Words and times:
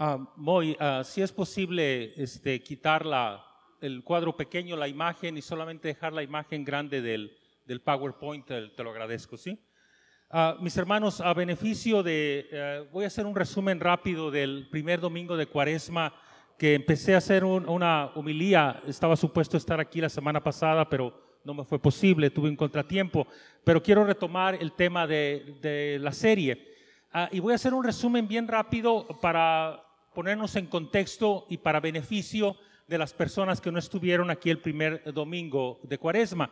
Ah, 0.00 0.16
Moy, 0.36 0.76
ah, 0.78 1.02
si 1.04 1.22
es 1.22 1.32
posible 1.32 2.12
este, 2.16 2.62
quitar 2.62 3.04
la, 3.04 3.44
el 3.80 4.04
cuadro 4.04 4.36
pequeño, 4.36 4.76
la 4.76 4.86
imagen, 4.86 5.36
y 5.36 5.42
solamente 5.42 5.88
dejar 5.88 6.12
la 6.12 6.22
imagen 6.22 6.64
grande 6.64 7.02
del, 7.02 7.36
del 7.66 7.80
PowerPoint, 7.80 8.46
te, 8.46 8.68
te 8.68 8.84
lo 8.84 8.90
agradezco, 8.90 9.36
¿sí? 9.36 9.58
Ah, 10.30 10.56
mis 10.60 10.76
hermanos, 10.76 11.20
a 11.20 11.34
beneficio 11.34 12.04
de, 12.04 12.46
eh, 12.52 12.88
voy 12.92 13.04
a 13.04 13.08
hacer 13.08 13.26
un 13.26 13.34
resumen 13.34 13.80
rápido 13.80 14.30
del 14.30 14.68
primer 14.70 15.00
domingo 15.00 15.36
de 15.36 15.46
Cuaresma, 15.46 16.14
que 16.56 16.74
empecé 16.74 17.14
a 17.14 17.18
hacer 17.18 17.44
un- 17.44 17.68
una 17.68 18.12
humilía, 18.14 18.80
estaba 18.86 19.16
supuesto 19.16 19.56
estar 19.56 19.80
aquí 19.80 20.00
la 20.00 20.08
semana 20.08 20.40
pasada, 20.40 20.88
pero 20.88 21.40
no 21.44 21.54
me 21.54 21.64
fue 21.64 21.80
posible, 21.80 22.30
tuve 22.30 22.48
un 22.50 22.56
contratiempo, 22.56 23.26
pero 23.64 23.82
quiero 23.82 24.04
retomar 24.04 24.54
el 24.60 24.72
tema 24.72 25.08
de, 25.08 25.56
de 25.60 25.98
la 26.00 26.12
serie. 26.12 26.68
Y 27.32 27.40
voy 27.40 27.52
a 27.52 27.56
hacer 27.56 27.72
un 27.74 27.82
resumen 27.82 28.28
bien 28.28 28.46
rápido 28.46 29.06
para 29.22 29.82
ponernos 30.14 30.56
en 30.56 30.66
contexto 30.66 31.46
y 31.48 31.58
para 31.58 31.80
beneficio 31.80 32.56
de 32.86 32.98
las 32.98 33.12
personas 33.12 33.60
que 33.60 33.70
no 33.70 33.78
estuvieron 33.78 34.30
aquí 34.30 34.50
el 34.50 34.60
primer 34.60 35.12
domingo 35.12 35.78
de 35.82 35.98
Cuaresma. 35.98 36.50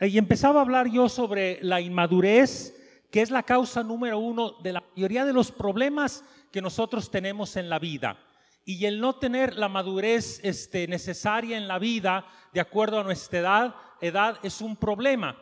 Y 0.00 0.18
empezaba 0.18 0.60
a 0.60 0.62
hablar 0.62 0.88
yo 0.88 1.08
sobre 1.08 1.58
la 1.62 1.80
inmadurez, 1.80 2.74
que 3.10 3.22
es 3.22 3.30
la 3.30 3.42
causa 3.42 3.82
número 3.82 4.18
uno 4.18 4.52
de 4.62 4.74
la 4.74 4.84
mayoría 4.94 5.24
de 5.24 5.32
los 5.32 5.50
problemas 5.50 6.22
que 6.52 6.62
nosotros 6.62 7.10
tenemos 7.10 7.56
en 7.56 7.70
la 7.70 7.78
vida. 7.78 8.18
Y 8.66 8.84
el 8.84 9.00
no 9.00 9.16
tener 9.16 9.56
la 9.56 9.70
madurez 9.70 10.40
este, 10.44 10.86
necesaria 10.86 11.56
en 11.56 11.68
la 11.68 11.78
vida, 11.78 12.26
de 12.52 12.60
acuerdo 12.60 13.00
a 13.00 13.04
nuestra 13.04 13.38
edad, 13.38 13.74
edad 14.02 14.38
es 14.42 14.60
un 14.60 14.76
problema. 14.76 15.38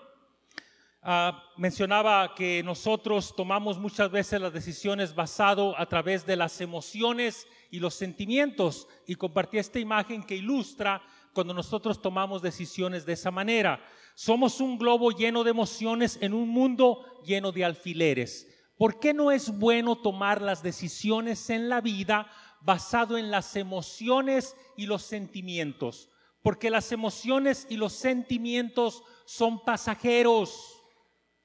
Ah, 1.09 1.41
mencionaba 1.57 2.35
que 2.35 2.65
nosotros 2.65 3.33
tomamos 3.37 3.79
muchas 3.79 4.11
veces 4.11 4.41
las 4.41 4.53
decisiones 4.53 5.15
basado 5.15 5.79
a 5.79 5.87
través 5.87 6.27
de 6.27 6.35
las 6.35 6.61
emociones 6.61 7.47
y 7.71 7.79
los 7.79 7.95
sentimientos 7.95 8.89
y 9.07 9.15
compartí 9.15 9.59
esta 9.59 9.79
imagen 9.79 10.25
que 10.25 10.35
ilustra 10.35 11.01
cuando 11.33 11.55
nosotros 11.55 12.03
tomamos 12.03 12.43
decisiones 12.43 13.07
de 13.07 13.13
esa 13.13 13.31
manera. 13.31 13.81
Somos 14.17 14.61
un 14.61 14.79
globo 14.79 15.13
lleno 15.13 15.45
de 15.45 15.51
emociones 15.51 16.19
en 16.21 16.35
un 16.35 16.49
mundo 16.49 17.05
lleno 17.25 17.53
de 17.53 17.65
alfileres. 17.65 18.49
¿Por 18.77 18.99
qué 18.99 19.15
no 19.15 19.31
es 19.31 19.57
bueno 19.57 19.95
tomar 19.95 20.43
las 20.43 20.61
decisiones 20.61 21.51
en 21.51 21.69
la 21.69 21.81
vida 21.81 22.29
basado 22.63 23.17
en 23.17 23.31
las 23.31 23.55
emociones 23.55 24.57
y 24.77 24.87
los 24.87 25.03
sentimientos? 25.03 26.11
Porque 26.43 26.69
las 26.69 26.91
emociones 26.91 27.65
y 27.71 27.77
los 27.77 27.93
sentimientos 27.93 29.05
son 29.25 29.65
pasajeros 29.65 30.76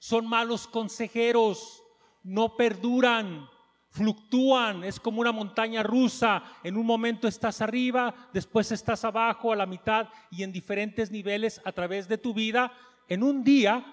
son 0.01 0.25
malos 0.25 0.65
consejeros, 0.65 1.83
no 2.23 2.57
perduran, 2.57 3.47
fluctúan, 3.91 4.83
es 4.83 4.99
como 4.99 5.21
una 5.21 5.31
montaña 5.31 5.83
rusa, 5.83 6.41
en 6.63 6.75
un 6.75 6.87
momento 6.87 7.27
estás 7.27 7.61
arriba, 7.61 8.15
después 8.33 8.71
estás 8.71 9.05
abajo, 9.05 9.53
a 9.53 9.55
la 9.55 9.67
mitad 9.67 10.09
y 10.31 10.41
en 10.41 10.51
diferentes 10.51 11.11
niveles 11.11 11.61
a 11.65 11.71
través 11.71 12.07
de 12.07 12.17
tu 12.17 12.33
vida. 12.33 12.71
En 13.09 13.21
un 13.21 13.43
día, 13.43 13.85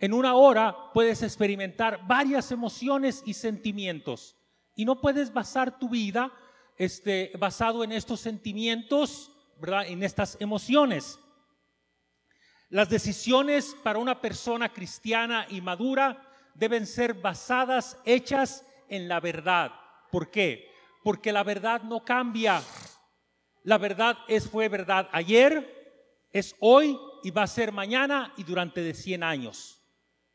en 0.00 0.12
una 0.12 0.34
hora, 0.34 0.76
puedes 0.92 1.22
experimentar 1.22 2.06
varias 2.06 2.52
emociones 2.52 3.22
y 3.24 3.32
sentimientos 3.32 4.36
y 4.76 4.84
no 4.84 5.00
puedes 5.00 5.32
basar 5.32 5.78
tu 5.78 5.88
vida 5.88 6.30
este, 6.76 7.32
basado 7.38 7.82
en 7.84 7.92
estos 7.92 8.20
sentimientos, 8.20 9.32
en 9.86 10.02
estas 10.02 10.36
emociones. 10.40 11.18
Las 12.70 12.88
decisiones 12.88 13.76
para 13.82 13.98
una 13.98 14.20
persona 14.20 14.72
cristiana 14.72 15.46
y 15.48 15.60
madura 15.60 16.20
deben 16.54 16.86
ser 16.86 17.14
basadas, 17.14 17.98
hechas 18.04 18.66
en 18.88 19.08
la 19.08 19.20
verdad. 19.20 19.72
¿Por 20.10 20.30
qué? 20.30 20.70
Porque 21.02 21.32
la 21.32 21.42
verdad 21.42 21.82
no 21.82 22.04
cambia. 22.04 22.62
La 23.62 23.78
verdad 23.78 24.18
es, 24.28 24.48
fue 24.48 24.68
verdad 24.68 25.08
ayer, 25.12 26.28
es 26.32 26.54
hoy 26.60 26.98
y 27.22 27.30
va 27.30 27.42
a 27.44 27.46
ser 27.46 27.72
mañana 27.72 28.32
y 28.36 28.44
durante 28.44 28.82
de 28.82 28.94
100 28.94 29.22
años. 29.22 29.80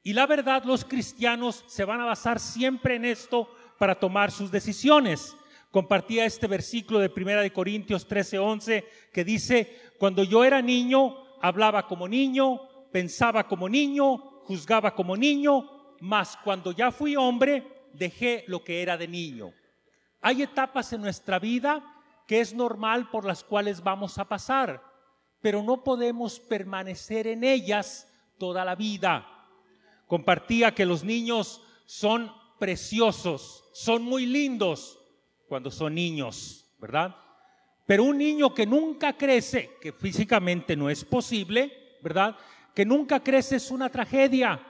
Y 0.02 0.14
la 0.14 0.26
verdad, 0.26 0.64
los 0.64 0.86
cristianos 0.86 1.64
se 1.68 1.86
van 1.86 2.02
a 2.02 2.06
basar 2.06 2.40
siempre 2.40 2.96
en 2.96 3.06
esto 3.06 3.54
para 3.78 3.96
tomar 3.96 4.32
sus 4.32 4.50
decisiones. 4.50 5.36
Compartía 5.72 6.26
este 6.26 6.48
versículo 6.48 7.00
de 7.00 7.10
Primera 7.10 7.42
de 7.42 7.54
Corintios 7.54 8.08
13, 8.08 8.40
11 8.40 8.86
que 9.14 9.24
dice, 9.24 9.92
cuando 10.00 10.24
yo 10.24 10.44
era 10.44 10.62
niño, 10.62 11.29
hablaba 11.42 11.88
como 11.88 12.08
niño, 12.08 12.62
pensaba 12.92 13.48
como 13.48 13.70
niño, 13.70 14.18
juzgaba 14.46 14.96
como 14.96 15.16
niño, 15.16 15.96
mas 16.00 16.38
cuando 16.44 16.72
ya 16.72 16.92
fui 16.92 17.16
hombre, 17.16 17.88
dejé 17.94 18.44
lo 18.48 18.64
que 18.64 18.82
era 18.82 18.98
de 18.98 19.08
niño. 19.08 19.54
Hay 20.22 20.42
etapas 20.42 20.94
en 20.94 21.02
nuestra 21.02 21.40
vida 21.40 21.84
que 22.28 22.42
es 22.42 22.54
normal 22.54 23.10
por 23.10 23.26
las 23.26 23.44
cuales 23.44 23.82
vamos 23.82 24.18
a 24.18 24.26
pasar, 24.26 24.84
pero 25.42 25.64
no 25.64 25.84
podemos 25.84 26.40
permanecer 26.40 27.28
en 27.28 27.44
ellas 27.44 28.08
toda 28.38 28.64
la 28.64 28.76
vida. 28.76 29.26
Compartía 30.08 30.74
que 30.76 30.86
los 30.86 31.04
niños 31.04 31.62
son 31.86 32.32
preciosos, 32.60 33.64
son 33.74 34.04
muy 34.04 34.26
lindos 34.26 35.00
cuando 35.48 35.72
son 35.72 35.96
niños, 35.96 36.66
¿verdad? 36.78 37.16
Pero 37.90 38.04
un 38.04 38.20
niño 38.20 38.54
que 38.54 38.68
nunca 38.68 39.18
crece, 39.18 39.72
que 39.82 39.92
físicamente 39.92 40.76
no 40.76 40.92
es 40.92 41.04
posible, 41.04 41.98
¿verdad? 42.04 42.38
Que 42.76 42.86
nunca 42.86 43.24
crece 43.24 43.56
es 43.56 43.72
una 43.72 43.90
tragedia. 43.90 44.64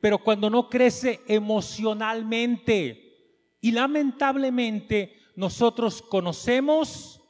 Pero 0.00 0.18
cuando 0.18 0.50
no 0.50 0.68
crece 0.68 1.20
emocionalmente 1.28 3.36
y 3.60 3.70
lamentablemente 3.70 5.14
nosotros 5.36 6.02
conocemos, 6.02 7.20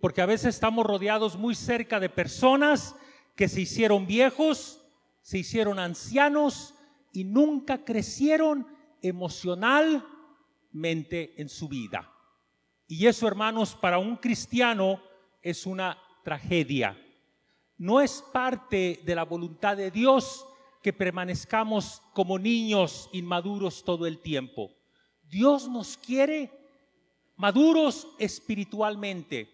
porque 0.00 0.20
a 0.20 0.26
veces 0.26 0.56
estamos 0.56 0.84
rodeados 0.84 1.38
muy 1.38 1.54
cerca 1.54 2.00
de 2.00 2.08
personas 2.08 2.96
que 3.36 3.46
se 3.46 3.60
hicieron 3.60 4.08
viejos, 4.08 4.84
se 5.22 5.38
hicieron 5.38 5.78
ancianos 5.78 6.74
y 7.12 7.22
nunca 7.22 7.84
crecieron 7.84 8.66
emocionalmente 9.00 11.40
en 11.40 11.48
su 11.48 11.68
vida. 11.68 12.09
Y 12.90 13.06
eso, 13.06 13.28
hermanos, 13.28 13.76
para 13.76 13.98
un 13.98 14.16
cristiano 14.16 15.00
es 15.42 15.64
una 15.64 15.96
tragedia. 16.24 17.00
No 17.78 18.00
es 18.00 18.20
parte 18.32 19.00
de 19.04 19.14
la 19.14 19.22
voluntad 19.22 19.76
de 19.76 19.92
Dios 19.92 20.44
que 20.82 20.92
permanezcamos 20.92 22.02
como 22.12 22.36
niños 22.36 23.08
inmaduros 23.12 23.84
todo 23.84 24.08
el 24.08 24.18
tiempo. 24.18 24.72
Dios 25.22 25.68
nos 25.68 25.96
quiere 25.98 26.50
maduros 27.36 28.08
espiritualmente. 28.18 29.48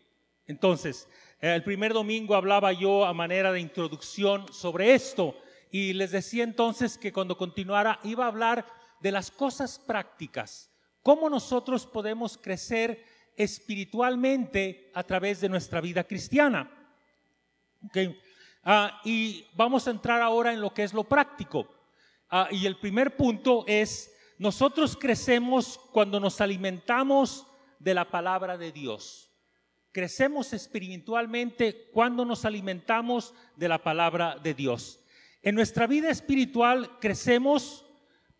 Entonces, 0.46 1.06
el 1.38 1.62
primer 1.62 1.92
domingo 1.92 2.36
hablaba 2.36 2.72
yo 2.72 3.04
a 3.04 3.12
manera 3.12 3.52
de 3.52 3.60
introducción 3.60 4.50
sobre 4.50 4.94
esto 4.94 5.36
y 5.70 5.92
les 5.92 6.10
decía 6.10 6.42
entonces 6.42 6.96
que 6.96 7.12
cuando 7.12 7.36
continuara 7.36 8.00
iba 8.02 8.24
a 8.24 8.28
hablar 8.28 8.64
de 9.00 9.12
las 9.12 9.30
cosas 9.30 9.78
prácticas, 9.78 10.70
cómo 11.02 11.28
nosotros 11.28 11.84
podemos 11.84 12.38
crecer 12.38 13.14
espiritualmente 13.36 14.90
a 14.94 15.02
través 15.02 15.40
de 15.40 15.48
nuestra 15.48 15.80
vida 15.80 16.04
cristiana. 16.04 16.70
Okay. 17.86 18.18
Ah, 18.64 19.00
y 19.04 19.46
vamos 19.54 19.86
a 19.86 19.90
entrar 19.90 20.20
ahora 20.20 20.52
en 20.52 20.60
lo 20.60 20.72
que 20.74 20.82
es 20.82 20.92
lo 20.92 21.04
práctico. 21.04 21.68
Ah, 22.28 22.48
y 22.50 22.66
el 22.66 22.78
primer 22.78 23.16
punto 23.16 23.64
es, 23.68 24.12
nosotros 24.38 24.96
crecemos 24.96 25.78
cuando 25.92 26.18
nos 26.18 26.40
alimentamos 26.40 27.46
de 27.78 27.94
la 27.94 28.10
palabra 28.10 28.58
de 28.58 28.72
Dios. 28.72 29.30
Crecemos 29.92 30.52
espiritualmente 30.52 31.88
cuando 31.92 32.24
nos 32.24 32.44
alimentamos 32.44 33.34
de 33.54 33.68
la 33.68 33.78
palabra 33.78 34.36
de 34.36 34.54
Dios. 34.54 35.00
En 35.42 35.54
nuestra 35.54 35.86
vida 35.86 36.10
espiritual 36.10 36.98
crecemos 36.98 37.84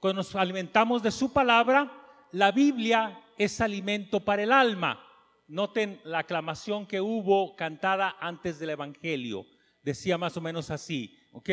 cuando 0.00 0.22
nos 0.22 0.34
alimentamos 0.34 1.02
de 1.02 1.12
su 1.12 1.32
palabra. 1.32 1.92
La 2.32 2.50
Biblia 2.50 3.22
es 3.38 3.60
alimento 3.60 4.24
para 4.24 4.42
el 4.42 4.52
alma. 4.52 5.02
Noten 5.48 6.00
la 6.04 6.20
aclamación 6.20 6.86
que 6.86 7.00
hubo 7.00 7.54
cantada 7.56 8.16
antes 8.20 8.58
del 8.58 8.70
Evangelio. 8.70 9.46
Decía 9.82 10.18
más 10.18 10.36
o 10.36 10.40
menos 10.40 10.70
así, 10.70 11.16
¿ok? 11.32 11.50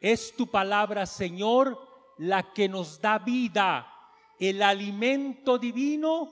Es 0.00 0.34
tu 0.36 0.48
palabra, 0.48 1.06
Señor, 1.06 1.78
la 2.18 2.52
que 2.52 2.68
nos 2.68 3.00
da 3.00 3.18
vida, 3.18 3.92
el 4.38 4.62
alimento 4.62 5.58
divino. 5.58 6.30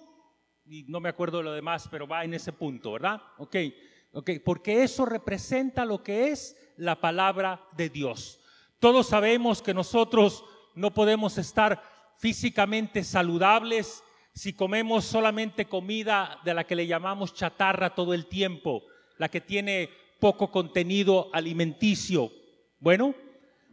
Y 0.66 0.84
no 0.84 1.00
me 1.00 1.08
acuerdo 1.08 1.38
de 1.38 1.44
lo 1.44 1.52
demás, 1.52 1.88
pero 1.90 2.06
va 2.06 2.24
en 2.24 2.34
ese 2.34 2.52
punto, 2.52 2.92
¿verdad? 2.92 3.20
Ok, 3.38 3.56
ok, 4.12 4.30
porque 4.44 4.84
eso 4.84 5.04
representa 5.04 5.84
lo 5.84 6.02
que 6.02 6.28
es 6.30 6.56
la 6.76 7.00
palabra 7.00 7.66
de 7.76 7.88
Dios. 7.88 8.40
Todos 8.78 9.08
sabemos 9.08 9.62
que 9.62 9.74
nosotros 9.74 10.44
no 10.74 10.94
podemos 10.94 11.38
estar 11.38 11.82
físicamente 12.18 13.02
saludables 13.02 14.04
si 14.40 14.54
comemos 14.54 15.04
solamente 15.04 15.66
comida 15.66 16.40
de 16.44 16.54
la 16.54 16.64
que 16.64 16.74
le 16.74 16.86
llamamos 16.86 17.34
chatarra 17.34 17.94
todo 17.94 18.14
el 18.14 18.24
tiempo, 18.24 18.84
la 19.18 19.28
que 19.28 19.42
tiene 19.42 19.90
poco 20.18 20.50
contenido 20.50 21.28
alimenticio. 21.34 22.32
Bueno, 22.78 23.14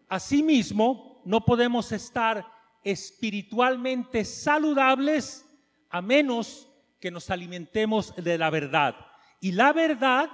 asimismo, 0.09 1.21
no 1.23 1.45
podemos 1.45 1.93
estar 1.93 2.45
espiritualmente 2.83 4.25
saludables 4.25 5.45
a 5.89 6.01
menos 6.01 6.67
que 6.99 7.11
nos 7.11 7.29
alimentemos 7.29 8.13
de 8.17 8.37
la 8.37 8.49
verdad. 8.49 8.93
Y 9.39 9.53
la 9.53 9.71
verdad 9.71 10.29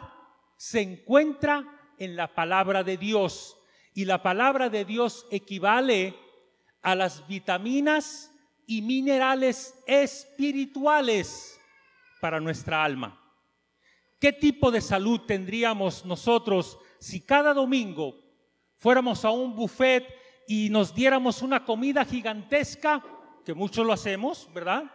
se 0.58 0.82
encuentra 0.82 1.64
en 2.00 2.16
la 2.16 2.34
palabra 2.34 2.84
de 2.84 2.98
Dios. 2.98 3.56
Y 3.94 4.06
la 4.06 4.24
palabra 4.24 4.70
de 4.70 4.84
Dios 4.84 5.28
equivale 5.30 6.16
a 6.82 6.96
las 6.96 7.28
vitaminas 7.28 8.33
y 8.68 8.82
minerales 8.82 9.76
espirituales 9.86 11.60
para 12.22 12.40
nuestra 12.40 12.84
alma. 12.84 13.20
¿Qué 14.20 14.32
tipo 14.32 14.72
de 14.72 14.80
salud 14.80 15.22
tendríamos 15.22 16.06
nosotros 16.06 16.80
si 17.00 17.22
cada 17.22 17.54
domingo 17.54 18.16
fuéramos 18.78 19.26
a 19.26 19.32
un 19.32 19.56
buffet 19.56 20.08
y 20.48 20.70
nos 20.70 20.96
diéramos 20.96 21.42
una 21.42 21.66
comida 21.66 22.06
gigantesca, 22.06 23.04
que 23.46 23.54
muchos 23.54 23.86
lo 23.86 23.92
hacemos, 23.92 24.50
¿verdad? 24.54 24.86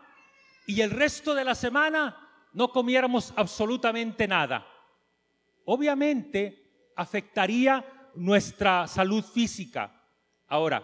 Y 0.67 0.81
el 0.81 0.91
resto 0.91 1.35
de 1.35 1.44
la 1.44 1.55
semana 1.55 2.17
no 2.55 2.73
comiéramos 2.73 3.32
absolutamente 3.37 4.26
nada? 4.26 4.67
Obviamente 5.67 6.91
afectaría 6.97 7.85
nuestra 8.14 8.87
salud 8.87 9.23
física. 9.23 9.93
Ahora, 10.47 10.82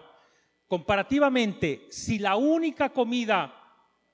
comparativamente, 0.75 1.87
si 1.89 2.19
la 2.19 2.35
única 2.35 2.93
comida 2.93 3.55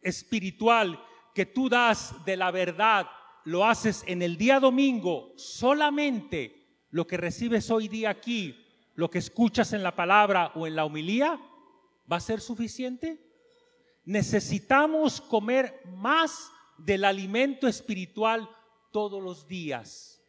espiritual 0.02 1.02
que 1.34 1.46
tú 1.46 1.70
das 1.70 2.14
de 2.26 2.36
la 2.36 2.50
verdad 2.50 3.06
lo 3.46 3.64
haces 3.64 4.04
en 4.06 4.20
el 4.20 4.36
día 4.36 4.60
domingo, 4.60 5.32
solamente 5.36 6.84
lo 6.90 7.06
que 7.06 7.16
recibes 7.16 7.70
hoy 7.70 7.88
día 7.88 8.10
aquí, 8.10 8.62
lo 8.94 9.10
que 9.10 9.20
escuchas 9.20 9.72
en 9.72 9.82
la 9.82 9.96
palabra 9.96 10.52
o 10.54 10.66
en 10.66 10.76
la 10.76 10.84
homilía, 10.84 11.40
¿va 12.12 12.18
a 12.18 12.20
ser 12.20 12.42
suficiente? 12.42 13.18
Necesitamos 14.04 15.22
comer 15.22 15.80
más 15.96 16.52
del 16.76 17.06
alimento 17.06 17.68
espiritual 17.68 18.50
todos 18.92 19.22
los 19.22 19.48
días. 19.48 20.22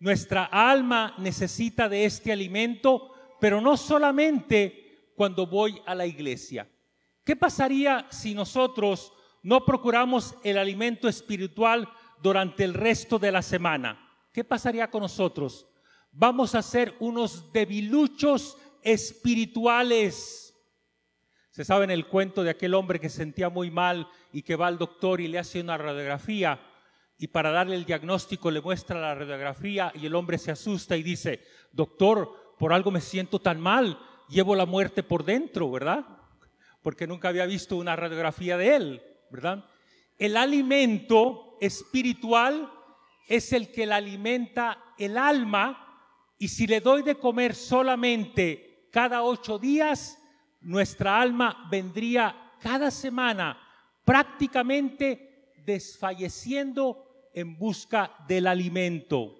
Nuestra 0.00 0.46
alma 0.46 1.14
necesita 1.18 1.88
de 1.88 2.06
este 2.06 2.32
alimento, 2.32 3.12
pero 3.38 3.60
no 3.60 3.76
solamente 3.76 4.89
cuando 5.20 5.46
voy 5.46 5.82
a 5.84 5.94
la 5.94 6.06
iglesia. 6.06 6.66
¿Qué 7.26 7.36
pasaría 7.36 8.06
si 8.08 8.34
nosotros 8.34 9.12
no 9.42 9.66
procuramos 9.66 10.34
el 10.44 10.56
alimento 10.56 11.08
espiritual 11.08 11.86
durante 12.22 12.64
el 12.64 12.72
resto 12.72 13.18
de 13.18 13.30
la 13.30 13.42
semana, 13.42 14.00
¿qué 14.32 14.44
pasaría 14.44 14.90
con 14.90 15.02
nosotros? 15.02 15.66
Vamos 16.10 16.54
a 16.54 16.62
ser 16.62 16.94
unos 17.00 17.52
debiluchos 17.52 18.56
espirituales. 18.80 20.56
Se 21.50 21.66
sabe 21.66 21.84
en 21.84 21.90
el 21.90 22.06
cuento 22.06 22.42
de 22.42 22.48
aquel 22.48 22.72
hombre 22.72 22.98
que 22.98 23.10
se 23.10 23.18
sentía 23.18 23.50
muy 23.50 23.70
mal 23.70 24.08
y 24.32 24.40
que 24.40 24.56
va 24.56 24.68
al 24.68 24.78
doctor 24.78 25.20
y 25.20 25.28
le 25.28 25.38
hace 25.38 25.60
una 25.60 25.76
radiografía 25.76 26.58
y 27.18 27.26
para 27.26 27.50
darle 27.50 27.76
el 27.76 27.84
diagnóstico 27.84 28.50
le 28.50 28.62
muestra 28.62 28.98
la 28.98 29.14
radiografía 29.14 29.92
y 29.94 30.06
el 30.06 30.14
hombre 30.14 30.38
se 30.38 30.50
asusta 30.50 30.96
y 30.96 31.02
dice, 31.02 31.42
doctor, 31.72 32.56
por 32.58 32.72
algo 32.72 32.90
me 32.90 33.02
siento 33.02 33.38
tan 33.38 33.60
mal, 33.60 33.98
llevo 34.30 34.54
la 34.54 34.66
muerte 34.66 35.02
por 35.02 35.24
dentro, 35.24 35.70
¿verdad? 35.70 36.06
Porque 36.82 37.06
nunca 37.06 37.28
había 37.28 37.46
visto 37.46 37.76
una 37.76 37.96
radiografía 37.96 38.56
de 38.56 38.76
él, 38.76 39.02
¿verdad? 39.30 39.64
El 40.16 40.36
alimento 40.36 41.56
espiritual 41.60 42.70
es 43.28 43.52
el 43.52 43.70
que 43.70 43.86
la 43.86 43.96
alimenta 43.96 44.94
el 44.98 45.18
alma 45.18 45.86
y 46.38 46.48
si 46.48 46.66
le 46.66 46.80
doy 46.80 47.02
de 47.02 47.16
comer 47.16 47.54
solamente 47.54 48.88
cada 48.90 49.22
ocho 49.22 49.58
días, 49.58 50.18
nuestra 50.60 51.20
alma 51.20 51.68
vendría 51.70 52.54
cada 52.60 52.90
semana 52.90 53.58
prácticamente 54.04 55.52
desfalleciendo 55.64 57.30
en 57.34 57.56
busca 57.58 58.16
del 58.26 58.46
alimento. 58.46 59.39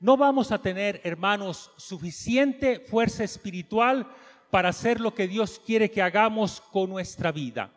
No 0.00 0.16
vamos 0.16 0.50
a 0.50 0.62
tener, 0.62 1.02
hermanos, 1.04 1.70
suficiente 1.76 2.80
fuerza 2.80 3.22
espiritual 3.22 4.10
para 4.50 4.70
hacer 4.70 4.98
lo 4.98 5.14
que 5.14 5.28
Dios 5.28 5.60
quiere 5.62 5.90
que 5.90 6.00
hagamos 6.00 6.62
con 6.62 6.88
nuestra 6.88 7.30
vida. 7.32 7.70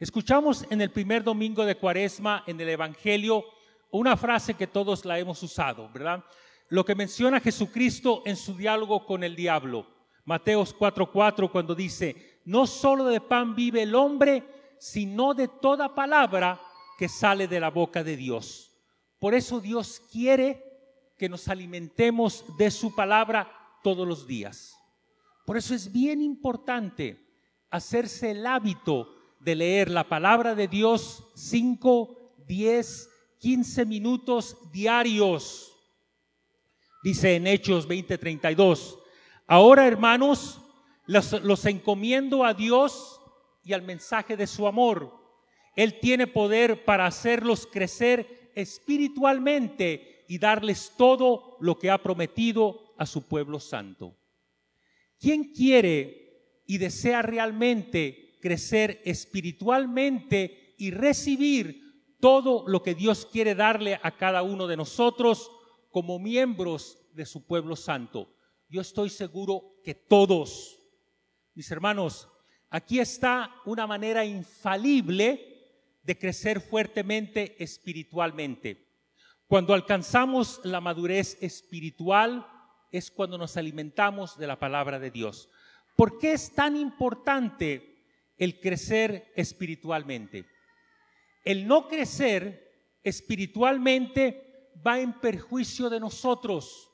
Escuchamos 0.00 0.64
en 0.70 0.80
el 0.80 0.90
primer 0.90 1.22
domingo 1.22 1.66
de 1.66 1.76
Cuaresma 1.76 2.44
en 2.46 2.58
el 2.62 2.70
Evangelio 2.70 3.44
una 3.90 4.16
frase 4.16 4.54
que 4.54 4.66
todos 4.66 5.04
la 5.04 5.18
hemos 5.18 5.42
usado, 5.42 5.90
¿verdad? 5.92 6.24
Lo 6.70 6.82
que 6.82 6.94
menciona 6.94 7.40
Jesucristo 7.40 8.22
en 8.24 8.36
su 8.36 8.56
diálogo 8.56 9.04
con 9.04 9.22
el 9.22 9.36
diablo. 9.36 9.86
Mateos 10.24 10.74
4:4 10.74 11.50
cuando 11.52 11.74
dice, 11.74 12.40
no 12.46 12.66
solo 12.66 13.04
de 13.04 13.20
pan 13.20 13.54
vive 13.54 13.82
el 13.82 13.94
hombre, 13.94 14.44
sino 14.78 15.34
de 15.34 15.48
toda 15.48 15.94
palabra 15.94 16.58
que 16.98 17.10
sale 17.10 17.46
de 17.46 17.60
la 17.60 17.68
boca 17.68 18.02
de 18.02 18.16
Dios. 18.16 18.72
Por 19.18 19.34
eso 19.34 19.60
Dios 19.60 20.00
quiere 20.10 20.65
que 21.16 21.28
nos 21.28 21.48
alimentemos 21.48 22.44
de 22.58 22.70
su 22.70 22.94
palabra 22.94 23.50
todos 23.82 24.06
los 24.06 24.26
días. 24.26 24.76
Por 25.44 25.56
eso 25.56 25.74
es 25.74 25.92
bien 25.92 26.20
importante 26.20 27.24
hacerse 27.70 28.32
el 28.32 28.46
hábito 28.46 29.14
de 29.40 29.54
leer 29.54 29.90
la 29.90 30.08
palabra 30.08 30.54
de 30.54 30.68
Dios 30.68 31.24
5, 31.34 32.34
10, 32.46 33.10
15 33.38 33.86
minutos 33.86 34.56
diarios. 34.72 35.72
Dice 37.02 37.36
en 37.36 37.46
Hechos 37.46 37.88
20:32, 37.88 38.98
ahora 39.46 39.86
hermanos, 39.86 40.60
los, 41.06 41.32
los 41.44 41.64
encomiendo 41.66 42.44
a 42.44 42.54
Dios 42.54 43.20
y 43.62 43.72
al 43.72 43.82
mensaje 43.82 44.36
de 44.36 44.46
su 44.46 44.66
amor. 44.66 45.14
Él 45.76 46.00
tiene 46.00 46.26
poder 46.26 46.84
para 46.84 47.06
hacerlos 47.06 47.66
crecer 47.66 48.50
espiritualmente 48.54 50.15
y 50.28 50.38
darles 50.38 50.92
todo 50.96 51.56
lo 51.60 51.78
que 51.78 51.90
ha 51.90 52.02
prometido 52.02 52.94
a 52.98 53.06
su 53.06 53.22
pueblo 53.26 53.60
santo. 53.60 54.16
¿Quién 55.18 55.52
quiere 55.52 56.62
y 56.66 56.78
desea 56.78 57.22
realmente 57.22 58.38
crecer 58.40 59.00
espiritualmente 59.04 60.74
y 60.78 60.90
recibir 60.90 61.86
todo 62.20 62.64
lo 62.66 62.82
que 62.82 62.94
Dios 62.94 63.26
quiere 63.26 63.54
darle 63.54 63.98
a 64.02 64.16
cada 64.16 64.42
uno 64.42 64.66
de 64.66 64.76
nosotros 64.76 65.50
como 65.90 66.18
miembros 66.18 66.98
de 67.14 67.24
su 67.24 67.46
pueblo 67.46 67.76
santo. 67.76 68.32
Yo 68.68 68.80
estoy 68.80 69.10
seguro 69.10 69.80
que 69.82 69.94
todos, 69.94 70.78
mis 71.54 71.70
hermanos, 71.70 72.28
aquí 72.68 72.98
está 72.98 73.54
una 73.64 73.86
manera 73.86 74.24
infalible 74.24 75.56
de 76.02 76.18
crecer 76.18 76.60
fuertemente 76.60 77.62
espiritualmente. 77.62 78.85
Cuando 79.48 79.74
alcanzamos 79.74 80.60
la 80.64 80.80
madurez 80.80 81.38
espiritual 81.40 82.46
es 82.90 83.10
cuando 83.10 83.38
nos 83.38 83.56
alimentamos 83.56 84.38
de 84.38 84.46
la 84.46 84.58
palabra 84.58 84.98
de 84.98 85.10
Dios. 85.10 85.48
¿Por 85.96 86.18
qué 86.18 86.32
es 86.32 86.54
tan 86.54 86.76
importante 86.76 87.96
el 88.38 88.60
crecer 88.60 89.32
espiritualmente. 89.34 90.44
El 91.44 91.66
no 91.66 91.88
crecer 91.88 92.98
espiritualmente 93.02 94.70
va 94.86 95.00
en 95.00 95.12
perjuicio 95.14 95.88
de 95.88 96.00
nosotros, 96.00 96.90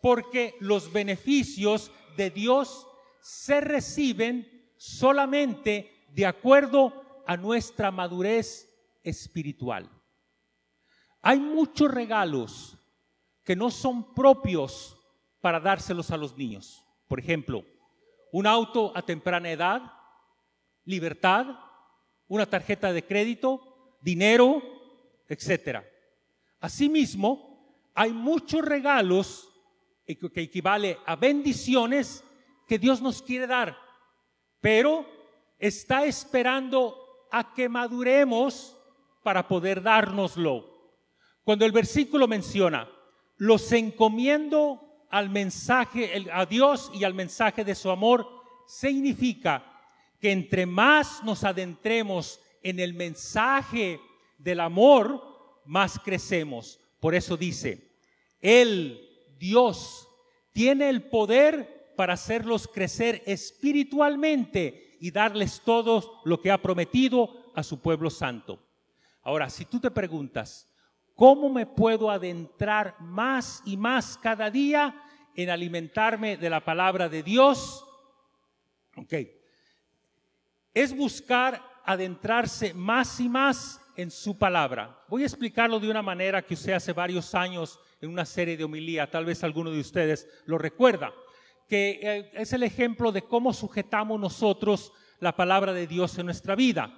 porque 0.00 0.54
los 0.60 0.92
beneficios 0.92 1.90
de 2.16 2.30
Dios 2.30 2.86
se 3.20 3.60
reciben 3.60 4.72
solamente 4.76 6.06
de 6.12 6.26
acuerdo 6.26 7.22
a 7.26 7.36
nuestra 7.36 7.90
madurez 7.90 8.68
espiritual. 9.02 9.90
Hay 11.22 11.38
muchos 11.38 11.90
regalos 11.90 12.76
que 13.44 13.56
no 13.56 13.70
son 13.70 14.14
propios 14.14 14.96
para 15.40 15.60
dárselos 15.60 16.10
a 16.10 16.16
los 16.16 16.36
niños. 16.36 16.84
Por 17.08 17.18
ejemplo, 17.18 17.64
un 18.32 18.46
auto 18.46 18.92
a 18.94 19.02
temprana 19.02 19.50
edad 19.50 20.00
libertad, 20.84 21.46
una 22.28 22.46
tarjeta 22.46 22.92
de 22.92 23.04
crédito, 23.04 23.96
dinero, 24.00 24.62
etcétera. 25.28 25.84
Asimismo, 26.60 27.90
hay 27.94 28.12
muchos 28.12 28.62
regalos 28.62 29.48
que 30.04 30.40
equivale 30.42 30.98
a 31.06 31.16
bendiciones 31.16 32.24
que 32.66 32.78
Dios 32.78 33.00
nos 33.00 33.22
quiere 33.22 33.46
dar, 33.46 33.76
pero 34.60 35.06
está 35.58 36.04
esperando 36.04 36.96
a 37.30 37.54
que 37.54 37.68
maduremos 37.68 38.76
para 39.22 39.46
poder 39.46 39.82
dárnoslo. 39.82 40.79
Cuando 41.50 41.66
el 41.66 41.72
versículo 41.72 42.28
menciona, 42.28 42.88
los 43.36 43.72
encomiendo 43.72 45.04
al 45.10 45.30
mensaje, 45.30 46.28
a 46.32 46.46
Dios 46.46 46.92
y 46.94 47.02
al 47.02 47.12
mensaje 47.12 47.64
de 47.64 47.74
su 47.74 47.90
amor, 47.90 48.24
significa 48.68 49.64
que 50.20 50.30
entre 50.30 50.64
más 50.64 51.24
nos 51.24 51.42
adentremos 51.42 52.38
en 52.62 52.78
el 52.78 52.94
mensaje 52.94 54.00
del 54.38 54.60
amor, 54.60 55.60
más 55.64 55.98
crecemos. 55.98 56.78
Por 57.00 57.16
eso 57.16 57.36
dice, 57.36 57.98
Él, 58.40 59.10
Dios, 59.36 60.06
tiene 60.52 60.88
el 60.88 61.02
poder 61.02 61.94
para 61.96 62.12
hacerlos 62.12 62.68
crecer 62.68 63.24
espiritualmente 63.26 64.96
y 65.00 65.10
darles 65.10 65.62
todo 65.64 66.20
lo 66.24 66.40
que 66.40 66.52
ha 66.52 66.62
prometido 66.62 67.50
a 67.56 67.64
su 67.64 67.80
pueblo 67.80 68.08
santo. 68.08 68.62
Ahora, 69.22 69.50
si 69.50 69.64
tú 69.64 69.80
te 69.80 69.90
preguntas, 69.90 70.69
¿cómo 71.20 71.50
me 71.50 71.66
puedo 71.66 72.10
adentrar 72.10 72.96
más 72.98 73.62
y 73.66 73.76
más 73.76 74.16
cada 74.16 74.50
día 74.50 75.04
en 75.34 75.50
alimentarme 75.50 76.38
de 76.38 76.48
la 76.48 76.64
palabra 76.64 77.10
de 77.10 77.22
Dios? 77.22 77.86
Ok. 78.96 79.12
Es 80.72 80.96
buscar 80.96 81.62
adentrarse 81.84 82.72
más 82.72 83.20
y 83.20 83.28
más 83.28 83.82
en 83.96 84.10
su 84.10 84.38
palabra. 84.38 84.98
Voy 85.10 85.22
a 85.22 85.26
explicarlo 85.26 85.78
de 85.78 85.90
una 85.90 86.00
manera 86.00 86.40
que 86.40 86.54
usted 86.54 86.72
hace 86.72 86.94
varios 86.94 87.34
años 87.34 87.78
en 88.00 88.08
una 88.08 88.24
serie 88.24 88.56
de 88.56 88.64
homilía, 88.64 89.10
tal 89.10 89.26
vez 89.26 89.44
alguno 89.44 89.70
de 89.70 89.80
ustedes 89.80 90.26
lo 90.46 90.56
recuerda, 90.56 91.12
que 91.68 92.00
eh, 92.02 92.30
es 92.32 92.54
el 92.54 92.62
ejemplo 92.62 93.12
de 93.12 93.20
cómo 93.20 93.52
sujetamos 93.52 94.18
nosotros 94.18 94.90
la 95.18 95.36
palabra 95.36 95.74
de 95.74 95.86
Dios 95.86 96.16
en 96.16 96.24
nuestra 96.24 96.54
vida. 96.54 96.96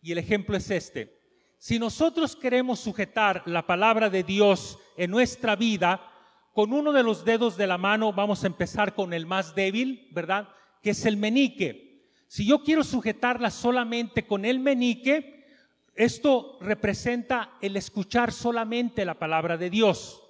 Y 0.00 0.12
el 0.12 0.18
ejemplo 0.18 0.56
es 0.56 0.70
este. 0.70 1.15
Si 1.58 1.78
nosotros 1.78 2.36
queremos 2.36 2.80
sujetar 2.80 3.42
la 3.46 3.66
palabra 3.66 4.10
de 4.10 4.22
Dios 4.22 4.78
en 4.96 5.10
nuestra 5.10 5.56
vida, 5.56 6.12
con 6.52 6.72
uno 6.72 6.92
de 6.92 7.02
los 7.02 7.24
dedos 7.24 7.56
de 7.56 7.66
la 7.66 7.78
mano 7.78 8.12
vamos 8.12 8.44
a 8.44 8.46
empezar 8.46 8.94
con 8.94 9.12
el 9.12 9.26
más 9.26 9.54
débil, 9.54 10.08
¿verdad? 10.12 10.48
Que 10.82 10.90
es 10.90 11.04
el 11.06 11.16
menique. 11.16 12.12
Si 12.28 12.46
yo 12.46 12.62
quiero 12.62 12.84
sujetarla 12.84 13.50
solamente 13.50 14.26
con 14.26 14.44
el 14.44 14.60
menique, 14.60 15.44
esto 15.94 16.58
representa 16.60 17.56
el 17.60 17.76
escuchar 17.76 18.32
solamente 18.32 19.04
la 19.04 19.18
palabra 19.18 19.56
de 19.56 19.70
Dios. 19.70 20.22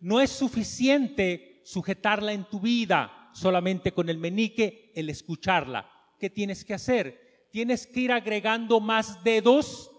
No 0.00 0.20
es 0.20 0.30
suficiente 0.30 1.62
sujetarla 1.64 2.32
en 2.32 2.44
tu 2.44 2.60
vida 2.60 3.30
solamente 3.32 3.92
con 3.92 4.08
el 4.08 4.18
menique, 4.18 4.92
el 4.94 5.10
escucharla. 5.10 5.90
¿Qué 6.18 6.30
tienes 6.30 6.64
que 6.64 6.74
hacer? 6.74 7.48
Tienes 7.52 7.86
que 7.86 8.00
ir 8.00 8.12
agregando 8.12 8.80
más 8.80 9.22
dedos 9.22 9.90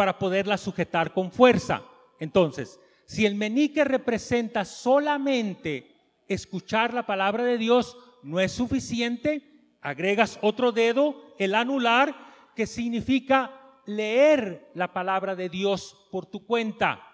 para 0.00 0.18
poderla 0.18 0.56
sujetar 0.56 1.12
con 1.12 1.30
fuerza. 1.30 1.82
Entonces, 2.18 2.80
si 3.04 3.26
el 3.26 3.34
menique 3.34 3.84
representa 3.84 4.64
solamente 4.64 5.94
escuchar 6.26 6.94
la 6.94 7.04
palabra 7.04 7.44
de 7.44 7.58
Dios, 7.58 7.98
no 8.22 8.40
es 8.40 8.50
suficiente, 8.50 9.76
agregas 9.82 10.38
otro 10.40 10.72
dedo, 10.72 11.34
el 11.38 11.54
anular, 11.54 12.16
que 12.56 12.66
significa 12.66 13.50
leer 13.84 14.70
la 14.72 14.90
palabra 14.94 15.36
de 15.36 15.50
Dios 15.50 15.94
por 16.10 16.24
tu 16.24 16.46
cuenta. 16.46 17.06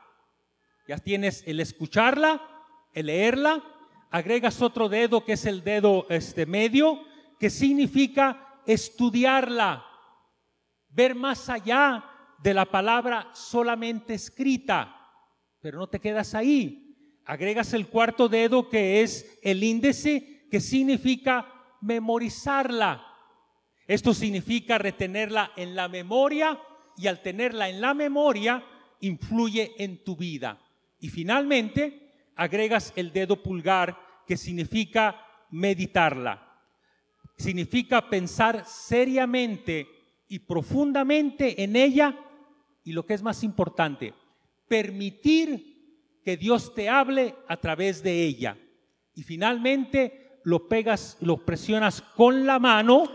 Ya 0.86 0.98
tienes 0.98 1.42
el 1.44 1.58
escucharla, 1.58 2.40
el 2.92 3.06
leerla, 3.06 3.64
agregas 4.12 4.62
otro 4.62 4.88
dedo 4.88 5.24
que 5.24 5.32
es 5.32 5.44
el 5.44 5.64
dedo 5.64 6.06
este 6.08 6.46
medio, 6.46 7.00
que 7.40 7.50
significa 7.50 8.60
estudiarla, 8.64 9.84
ver 10.90 11.16
más 11.16 11.48
allá 11.48 12.12
de 12.42 12.54
la 12.54 12.66
palabra 12.66 13.30
solamente 13.32 14.14
escrita. 14.14 14.96
Pero 15.60 15.78
no 15.78 15.88
te 15.88 16.00
quedas 16.00 16.34
ahí. 16.34 16.86
Agregas 17.24 17.72
el 17.72 17.88
cuarto 17.88 18.28
dedo 18.28 18.68
que 18.68 19.02
es 19.02 19.38
el 19.42 19.64
índice, 19.64 20.46
que 20.50 20.60
significa 20.60 21.52
memorizarla. 21.80 23.04
Esto 23.86 24.14
significa 24.14 24.78
retenerla 24.78 25.52
en 25.56 25.74
la 25.74 25.88
memoria 25.88 26.60
y 26.96 27.06
al 27.06 27.22
tenerla 27.22 27.68
en 27.68 27.80
la 27.80 27.94
memoria 27.94 28.64
influye 29.00 29.74
en 29.78 30.02
tu 30.02 30.16
vida. 30.16 30.58
Y 31.00 31.08
finalmente 31.08 32.30
agregas 32.36 32.92
el 32.96 33.12
dedo 33.12 33.42
pulgar 33.42 33.98
que 34.26 34.36
significa 34.36 35.20
meditarla. 35.50 36.42
Significa 37.36 38.08
pensar 38.08 38.64
seriamente 38.66 39.88
y 40.28 40.40
profundamente 40.40 41.62
en 41.62 41.76
ella 41.76 42.18
y 42.86 42.92
lo 42.92 43.04
que 43.04 43.14
es 43.14 43.22
más 43.22 43.42
importante, 43.42 44.14
permitir 44.68 46.20
que 46.24 46.36
Dios 46.36 46.72
te 46.72 46.88
hable 46.88 47.34
a 47.48 47.56
través 47.56 48.00
de 48.00 48.24
ella. 48.24 48.56
Y 49.12 49.24
finalmente 49.24 50.40
lo 50.44 50.68
pegas, 50.68 51.16
lo 51.20 51.44
presionas 51.44 52.00
con 52.00 52.46
la 52.46 52.60
mano 52.60 53.10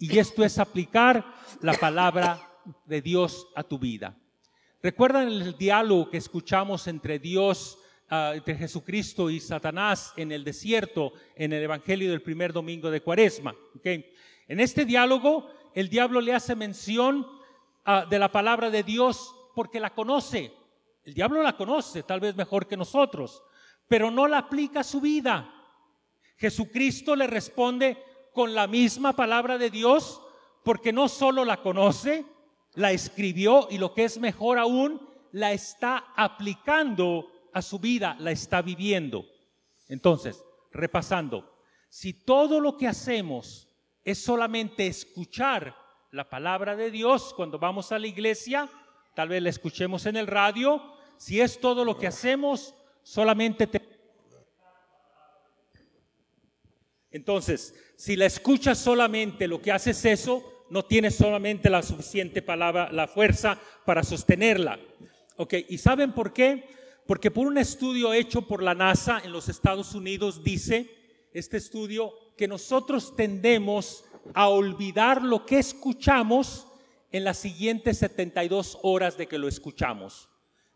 y 0.00 0.18
esto 0.18 0.44
es 0.44 0.58
aplicar 0.58 1.24
la 1.62 1.74
palabra 1.74 2.40
de 2.86 3.00
Dios 3.00 3.46
a 3.54 3.62
tu 3.62 3.78
vida. 3.78 4.18
¿Recuerdan 4.82 5.28
el 5.28 5.56
diálogo 5.56 6.10
que 6.10 6.16
escuchamos 6.16 6.88
entre 6.88 7.20
Dios, 7.20 7.78
ah, 8.10 8.32
entre 8.34 8.56
Jesucristo 8.56 9.30
y 9.30 9.38
Satanás 9.38 10.12
en 10.16 10.32
el 10.32 10.42
desierto, 10.42 11.12
en 11.36 11.52
el 11.52 11.62
Evangelio 11.62 12.10
del 12.10 12.22
primer 12.22 12.52
domingo 12.52 12.90
de 12.90 13.00
Cuaresma? 13.00 13.54
En 13.84 14.58
este 14.58 14.84
diálogo, 14.84 15.48
el 15.72 15.88
diablo 15.88 16.20
le 16.20 16.34
hace 16.34 16.56
mención 16.56 17.37
ah, 17.88 18.06
de 18.08 18.18
la 18.18 18.30
palabra 18.30 18.70
de 18.70 18.82
Dios 18.82 19.34
porque 19.54 19.80
la 19.80 19.94
conoce. 19.94 20.52
El 21.04 21.14
diablo 21.14 21.42
la 21.42 21.56
conoce, 21.56 22.02
tal 22.02 22.20
vez 22.20 22.36
mejor 22.36 22.66
que 22.66 22.76
nosotros, 22.76 23.42
pero 23.88 24.10
no 24.10 24.28
la 24.28 24.38
aplica 24.38 24.80
a 24.80 24.84
su 24.84 25.00
vida. 25.00 25.50
Jesucristo 26.36 27.16
le 27.16 27.26
responde 27.26 28.04
con 28.34 28.54
la 28.54 28.66
misma 28.66 29.14
palabra 29.16 29.56
de 29.56 29.70
Dios 29.70 30.20
porque 30.62 30.92
no 30.92 31.08
solo 31.08 31.46
la 31.46 31.62
conoce, 31.62 32.26
la 32.74 32.92
escribió 32.92 33.68
y 33.70 33.78
lo 33.78 33.94
que 33.94 34.04
es 34.04 34.18
mejor 34.18 34.58
aún, 34.58 35.00
la 35.32 35.52
está 35.52 36.12
aplicando 36.14 37.32
a 37.54 37.62
su 37.62 37.78
vida, 37.78 38.16
la 38.20 38.30
está 38.30 38.60
viviendo. 38.60 39.24
Entonces, 39.88 40.44
repasando, 40.70 41.58
si 41.88 42.12
todo 42.12 42.60
lo 42.60 42.76
que 42.76 42.86
hacemos 42.86 43.68
es 44.04 44.22
solamente 44.22 44.86
escuchar 44.86 45.74
la 46.10 46.28
palabra 46.28 46.76
de 46.76 46.90
Dios 46.90 47.34
cuando 47.34 47.58
vamos 47.58 47.92
a 47.92 47.98
la 47.98 48.06
iglesia, 48.06 48.68
tal 49.14 49.28
vez 49.28 49.42
la 49.42 49.50
escuchemos 49.50 50.06
en 50.06 50.16
el 50.16 50.26
radio, 50.26 50.82
si 51.16 51.40
es 51.40 51.60
todo 51.60 51.84
lo 51.84 51.98
que 51.98 52.06
hacemos, 52.06 52.74
solamente 53.02 53.66
te... 53.66 53.82
Entonces, 57.10 57.74
si 57.96 58.16
la 58.16 58.26
escuchas 58.26 58.78
solamente, 58.78 59.48
lo 59.48 59.60
que 59.60 59.72
haces 59.72 60.04
eso, 60.04 60.66
no 60.70 60.84
tiene 60.84 61.10
solamente 61.10 61.70
la 61.70 61.82
suficiente 61.82 62.42
palabra, 62.42 62.92
la 62.92 63.08
fuerza 63.08 63.58
para 63.84 64.02
sostenerla. 64.02 64.78
Ok, 65.36 65.54
¿y 65.68 65.78
saben 65.78 66.12
por 66.12 66.32
qué? 66.32 66.68
Porque 67.06 67.30
por 67.30 67.46
un 67.46 67.58
estudio 67.58 68.12
hecho 68.12 68.42
por 68.42 68.62
la 68.62 68.74
NASA 68.74 69.20
en 69.24 69.32
los 69.32 69.48
Estados 69.48 69.94
Unidos 69.94 70.44
dice, 70.44 70.90
este 71.32 71.56
estudio, 71.56 72.12
que 72.36 72.46
nosotros 72.48 73.16
tendemos 73.16 74.04
a 74.34 74.48
olvidar 74.48 75.22
lo 75.22 75.46
que 75.46 75.58
escuchamos 75.58 76.66
en 77.10 77.24
las 77.24 77.38
siguientes 77.38 77.98
72 77.98 78.78
horas 78.82 79.16
de 79.16 79.26
que 79.26 79.38
lo 79.38 79.48
escuchamos. 79.48 80.28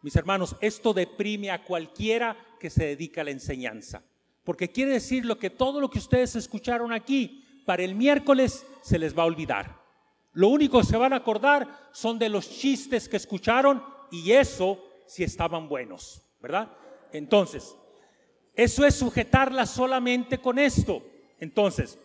Mis 0.02 0.16
hermanos, 0.16 0.56
esto 0.60 0.92
deprime 0.92 1.50
a 1.50 1.62
cualquiera 1.64 2.36
que 2.58 2.70
se 2.70 2.86
dedica 2.86 3.20
a 3.20 3.24
la 3.24 3.30
enseñanza, 3.30 4.02
porque 4.44 4.70
quiere 4.70 4.92
decir 4.92 5.24
lo 5.24 5.38
que 5.38 5.50
todo 5.50 5.80
lo 5.80 5.90
que 5.90 5.98
ustedes 5.98 6.34
escucharon 6.36 6.92
aquí, 6.92 7.44
para 7.64 7.82
el 7.84 7.94
miércoles 7.94 8.66
se 8.80 8.98
les 8.98 9.16
va 9.16 9.22
a 9.22 9.26
olvidar. 9.26 9.80
Lo 10.32 10.48
único 10.48 10.80
que 10.80 10.86
se 10.86 10.96
van 10.96 11.12
a 11.12 11.16
acordar 11.16 11.90
son 11.92 12.18
de 12.18 12.28
los 12.28 12.48
chistes 12.50 13.08
que 13.08 13.16
escucharon 13.16 13.82
y 14.10 14.32
eso 14.32 14.82
si 15.06 15.22
estaban 15.22 15.68
buenos, 15.68 16.22
¿verdad? 16.40 16.72
Entonces, 17.12 17.76
eso 18.54 18.84
es 18.84 18.94
sujetarla 18.94 19.66
solamente 19.66 20.38
con 20.38 20.58
esto. 20.58 21.02
Entonces, 21.38 21.98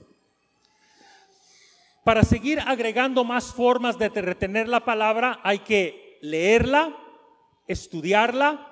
para 2.08 2.24
seguir 2.24 2.62
agregando 2.62 3.26
más 3.26 3.54
formas 3.54 4.00
de 4.00 4.08
retener 4.08 4.70
la 4.70 4.86
palabra, 4.86 5.42
hay 5.44 5.60
que 5.60 6.18
leerla, 6.22 6.96
estudiarla, 7.68 8.66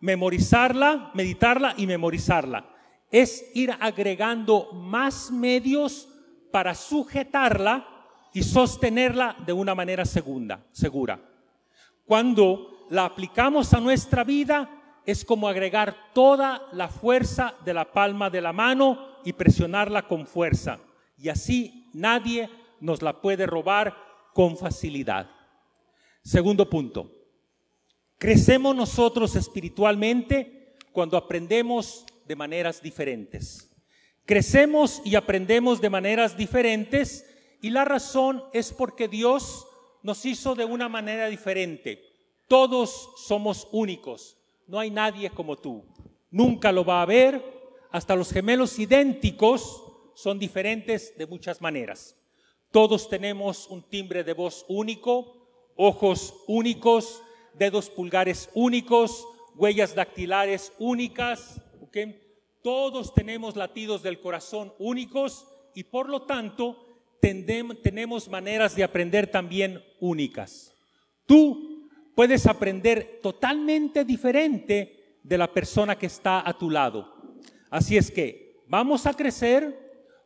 memorizarla, 0.00 1.10
meditarla 1.14 1.72
y 1.78 1.86
memorizarla. 1.86 2.66
Es 3.10 3.50
ir 3.54 3.74
agregando 3.80 4.72
más 4.74 5.30
medios 5.30 6.06
para 6.50 6.74
sujetarla 6.74 7.88
y 8.34 8.42
sostenerla 8.42 9.36
de 9.46 9.54
una 9.54 9.74
manera 9.74 10.04
segura. 10.04 11.18
Cuando 12.04 12.86
la 12.90 13.06
aplicamos 13.06 13.72
a 13.72 13.80
nuestra 13.80 14.22
vida, 14.22 14.68
es 15.06 15.24
como 15.24 15.48
agregar 15.48 15.96
toda 16.12 16.68
la 16.72 16.88
fuerza 16.88 17.54
de 17.64 17.72
la 17.72 17.90
palma 17.90 18.28
de 18.28 18.42
la 18.42 18.52
mano 18.52 18.98
y 19.24 19.32
presionarla 19.32 20.02
con 20.02 20.26
fuerza. 20.26 20.78
Y 21.16 21.30
así 21.30 21.88
nadie 21.94 22.50
nos 22.82 23.00
la 23.00 23.20
puede 23.20 23.46
robar 23.46 23.96
con 24.34 24.58
facilidad. 24.58 25.30
Segundo 26.22 26.68
punto. 26.68 27.10
Crecemos 28.18 28.76
nosotros 28.76 29.36
espiritualmente 29.36 30.76
cuando 30.92 31.16
aprendemos 31.16 32.04
de 32.26 32.36
maneras 32.36 32.82
diferentes. 32.82 33.70
Crecemos 34.24 35.00
y 35.04 35.14
aprendemos 35.14 35.80
de 35.80 35.90
maneras 35.90 36.36
diferentes 36.36 37.26
y 37.60 37.70
la 37.70 37.84
razón 37.84 38.44
es 38.52 38.72
porque 38.72 39.08
Dios 39.08 39.66
nos 40.02 40.24
hizo 40.26 40.54
de 40.54 40.64
una 40.64 40.88
manera 40.88 41.28
diferente. 41.28 42.02
Todos 42.48 43.10
somos 43.16 43.68
únicos. 43.72 44.38
No 44.66 44.78
hay 44.78 44.90
nadie 44.90 45.30
como 45.30 45.56
tú. 45.56 45.84
Nunca 46.30 46.72
lo 46.72 46.84
va 46.84 46.98
a 46.98 47.02
haber. 47.02 47.42
Hasta 47.90 48.16
los 48.16 48.32
gemelos 48.32 48.78
idénticos 48.78 49.84
son 50.14 50.38
diferentes 50.38 51.16
de 51.16 51.26
muchas 51.26 51.60
maneras. 51.60 52.16
Todos 52.72 53.08
tenemos 53.08 53.68
un 53.68 53.82
timbre 53.82 54.24
de 54.24 54.32
voz 54.32 54.64
único 54.68 55.42
ojos 55.76 56.34
únicos, 56.46 57.22
dedos 57.54 57.90
pulgares 57.90 58.50
únicos, 58.54 59.26
huellas 59.56 59.94
dactilares 59.94 60.72
únicas, 60.78 61.60
Todos 62.62 63.12
tenemos 63.12 63.56
latidos 63.56 64.02
del 64.02 64.20
corazón 64.20 64.72
únicos 64.78 65.46
y 65.74 65.84
por 65.84 66.08
lo 66.08 66.22
tanto 66.22 66.86
tenemos 67.20 68.28
maneras 68.28 68.74
de 68.74 68.84
aprender 68.84 69.26
también 69.26 69.82
únicas. 70.00 70.72
Tú 71.26 71.90
puedes 72.14 72.46
aprender 72.46 73.20
totalmente 73.22 74.04
diferente 74.04 75.18
de 75.22 75.38
la 75.38 75.52
persona 75.52 75.98
que 75.98 76.06
está 76.06 76.48
a 76.48 76.56
tu 76.56 76.70
lado. 76.70 77.12
Así 77.68 77.96
es 77.96 78.10
que 78.10 78.62
vamos 78.68 79.06
a 79.06 79.14
crecer 79.14 79.81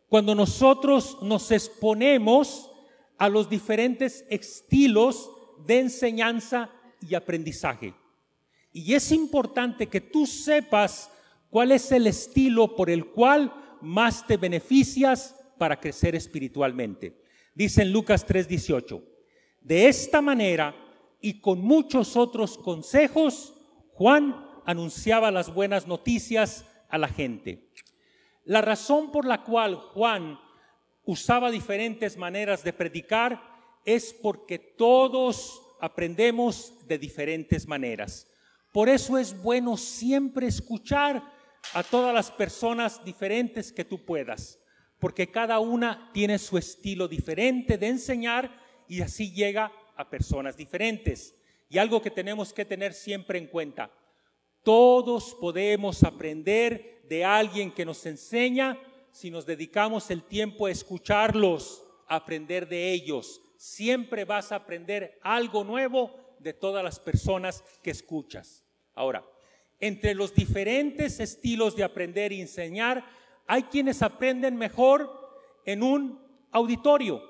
cuando 0.09 0.35
nosotros 0.35 1.19
nos 1.23 1.51
exponemos 1.51 2.71
a 3.19 3.29
los 3.29 3.49
diferentes 3.49 4.25
estilos 4.31 5.31
de 5.67 5.81
enseñanza 5.81 6.71
y 7.01 7.15
aprendizaje. 7.15 7.95
Y 8.73 8.95
es 8.95 9.11
importante 9.11 9.87
que 9.87 10.01
tú 10.01 10.27
sepas 10.27 11.11
cuál 11.51 11.73
es 11.73 11.91
el 11.93 12.07
estilo 12.07 12.77
por 12.77 12.91
el 12.91 13.07
cual 13.07 13.53
más 13.81 14.27
te 14.27 14.37
beneficias 14.37 15.35
para 15.59 15.81
crecer 15.81 16.15
espiritualmente. 16.15 17.23
Dice 17.55 17.83
en 17.83 17.93
Lucas 17.93 18.27
3:18, 18.27 19.03
de 19.63 19.89
esta 19.89 20.21
manera 20.21 20.75
y 21.21 21.41
con 21.41 21.61
muchos 21.61 22.17
otros 22.17 22.59
consejos, 22.59 23.55
Juan 23.95 24.45
anunciaba 24.67 25.31
las 25.31 25.53
buenas 25.53 25.87
noticias 25.87 26.67
a 26.89 26.99
la 26.99 27.09
gente. 27.09 27.66
La 28.47 28.63
razón 28.63 29.13
por 29.13 29.27
la 29.27 29.45
cual 29.45 29.77
Juan 29.77 30.41
usaba 31.05 31.51
diferentes 31.51 32.17
maneras 32.17 32.65
de 32.65 32.73
predicar 32.73 33.43
es 33.85 34.15
porque 34.15 34.59
todos 34.59 35.61
aprendemos 35.81 36.73
de 36.89 36.99
diferentes 36.99 37.69
maneras. 37.69 38.27
Por 38.73 38.89
eso 38.89 39.19
es 39.19 39.41
bueno 39.43 39.77
siempre 39.77 40.47
escuchar 40.47 41.23
a 41.75 41.83
todas 41.83 42.15
las 42.15 42.31
personas 42.31 43.05
diferentes 43.05 43.71
que 43.71 43.85
tú 43.85 44.03
puedas 44.05 44.59
porque 44.99 45.31
cada 45.31 45.59
una 45.59 46.11
tiene 46.13 46.39
su 46.39 46.57
estilo 46.57 47.09
diferente 47.09 47.79
de 47.79 47.89
enseñar 47.89 48.51
y 48.89 49.03
así 49.03 49.33
llega 49.33 49.71
a 49.97 50.09
personas 50.09 50.57
diferentes. 50.57 51.35
Y 51.69 51.79
algo 51.79 52.01
que 52.01 52.11
tenemos 52.11 52.53
que 52.53 52.65
tener 52.65 52.95
siempre 52.95 53.39
en 53.39 53.47
cuenta, 53.47 53.91
todos 54.63 55.35
podemos 55.41 56.03
aprender 56.03 56.96
de 57.09 57.25
alguien 57.25 57.73
que 57.73 57.85
nos 57.85 58.05
enseña 58.07 58.79
si 59.11 59.31
nos 59.31 59.47
dedicamos 59.47 60.11
el 60.11 60.23
tiempo 60.25 60.67
a 60.67 60.71
escucharlos, 60.71 61.85
a 62.07 62.17
aprender 62.17 62.69
de 62.69 62.93
ellos. 62.93 63.41
Siempre 63.57 64.25
vas 64.25 64.53
a 64.53 64.57
aprender 64.57 65.19
algo 65.23 65.65
nuevo 65.65 66.15
de 66.39 66.53
todas 66.53 66.85
las 66.85 67.01
personas 67.01 67.65
que 67.83 67.91
escuchas. 67.91 68.65
Ahora, 68.95 69.25
entre 69.81 70.15
los 70.15 70.35
diferentes 70.35 71.21
estilos 71.21 71.77
de 71.77 71.85
aprender 71.85 72.33
y 72.33 72.41
enseñar, 72.41 73.05
hay 73.47 73.65
quienes 73.65 74.03
aprenden 74.03 74.57
mejor 74.57 75.41
en 75.65 75.83
un 75.83 76.21
auditorio. 76.51 77.23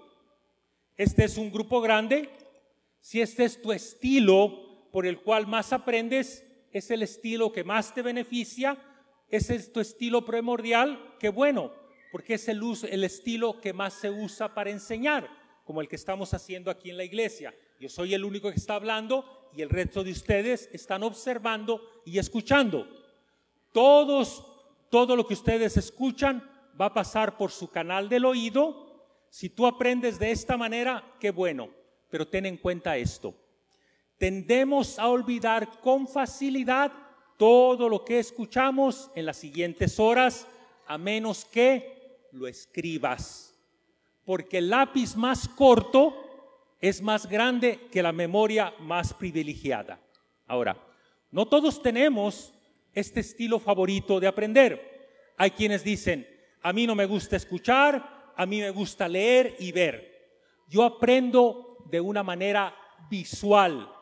Este 0.96 1.24
es 1.24 1.36
un 1.36 1.52
grupo 1.52 1.80
grande. 1.80 2.30
Si 3.00 3.20
este 3.20 3.44
es 3.44 3.60
tu 3.60 3.72
estilo 3.72 4.90
por 4.90 5.06
el 5.06 5.20
cual 5.20 5.46
más 5.46 5.72
aprendes, 5.72 6.44
es 6.72 6.90
el 6.90 7.02
estilo 7.02 7.52
que 7.52 7.64
más 7.64 7.94
te 7.94 8.02
beneficia, 8.02 8.76
ese 9.28 9.54
es 9.54 9.72
tu 9.72 9.80
estilo 9.80 10.24
primordial, 10.24 11.14
qué 11.18 11.28
bueno, 11.28 11.72
porque 12.12 12.34
es 12.34 12.48
el, 12.48 12.60
el 12.90 13.04
estilo 13.04 13.60
que 13.60 13.72
más 13.72 13.94
se 13.94 14.10
usa 14.10 14.54
para 14.54 14.70
enseñar, 14.70 15.28
como 15.64 15.80
el 15.80 15.88
que 15.88 15.96
estamos 15.96 16.32
haciendo 16.34 16.70
aquí 16.70 16.90
en 16.90 16.96
la 16.96 17.04
iglesia. 17.04 17.54
Yo 17.80 17.88
soy 17.88 18.14
el 18.14 18.24
único 18.24 18.50
que 18.50 18.56
está 18.56 18.74
hablando 18.74 19.50
y 19.54 19.62
el 19.62 19.68
resto 19.68 20.04
de 20.04 20.12
ustedes 20.12 20.68
están 20.72 21.02
observando 21.02 21.80
y 22.04 22.18
escuchando. 22.18 22.86
Todos 23.72 24.44
todo 24.90 25.16
lo 25.16 25.26
que 25.26 25.34
ustedes 25.34 25.76
escuchan 25.76 26.48
va 26.80 26.86
a 26.86 26.94
pasar 26.94 27.36
por 27.36 27.50
su 27.50 27.68
canal 27.68 28.08
del 28.08 28.24
oído. 28.24 29.04
Si 29.28 29.50
tú 29.50 29.66
aprendes 29.66 30.18
de 30.18 30.30
esta 30.30 30.56
manera, 30.56 31.16
qué 31.20 31.30
bueno, 31.30 31.70
pero 32.08 32.28
ten 32.28 32.46
en 32.46 32.56
cuenta 32.56 32.96
esto. 32.96 33.34
Tendemos 34.18 34.98
a 34.98 35.08
olvidar 35.08 35.80
con 35.80 36.06
facilidad 36.06 36.92
todo 37.36 37.88
lo 37.88 38.04
que 38.04 38.18
escuchamos 38.18 39.10
en 39.14 39.26
las 39.26 39.36
siguientes 39.36 40.00
horas, 40.00 40.46
a 40.86 40.98
menos 40.98 41.44
que 41.44 42.28
lo 42.32 42.46
escribas. 42.46 43.54
Porque 44.24 44.58
el 44.58 44.70
lápiz 44.70 45.16
más 45.16 45.48
corto 45.48 46.14
es 46.80 47.02
más 47.02 47.26
grande 47.26 47.88
que 47.90 48.02
la 48.02 48.12
memoria 48.12 48.74
más 48.80 49.14
privilegiada. 49.14 50.00
Ahora, 50.46 50.76
no 51.30 51.46
todos 51.46 51.82
tenemos 51.82 52.52
este 52.92 53.20
estilo 53.20 53.58
favorito 53.58 54.20
de 54.20 54.26
aprender. 54.26 55.34
Hay 55.36 55.50
quienes 55.50 55.84
dicen, 55.84 56.26
a 56.62 56.72
mí 56.72 56.86
no 56.86 56.94
me 56.94 57.06
gusta 57.06 57.36
escuchar, 57.36 58.32
a 58.36 58.46
mí 58.46 58.60
me 58.60 58.70
gusta 58.70 59.08
leer 59.08 59.56
y 59.58 59.72
ver. 59.72 60.16
Yo 60.68 60.82
aprendo 60.82 61.78
de 61.90 62.00
una 62.00 62.22
manera 62.22 62.74
visual. 63.08 63.92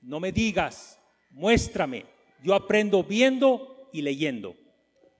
No 0.00 0.20
me 0.20 0.32
digas, 0.32 0.98
muéstrame. 1.30 2.17
Yo 2.42 2.54
aprendo 2.54 3.02
viendo 3.02 3.88
y 3.92 4.02
leyendo. 4.02 4.56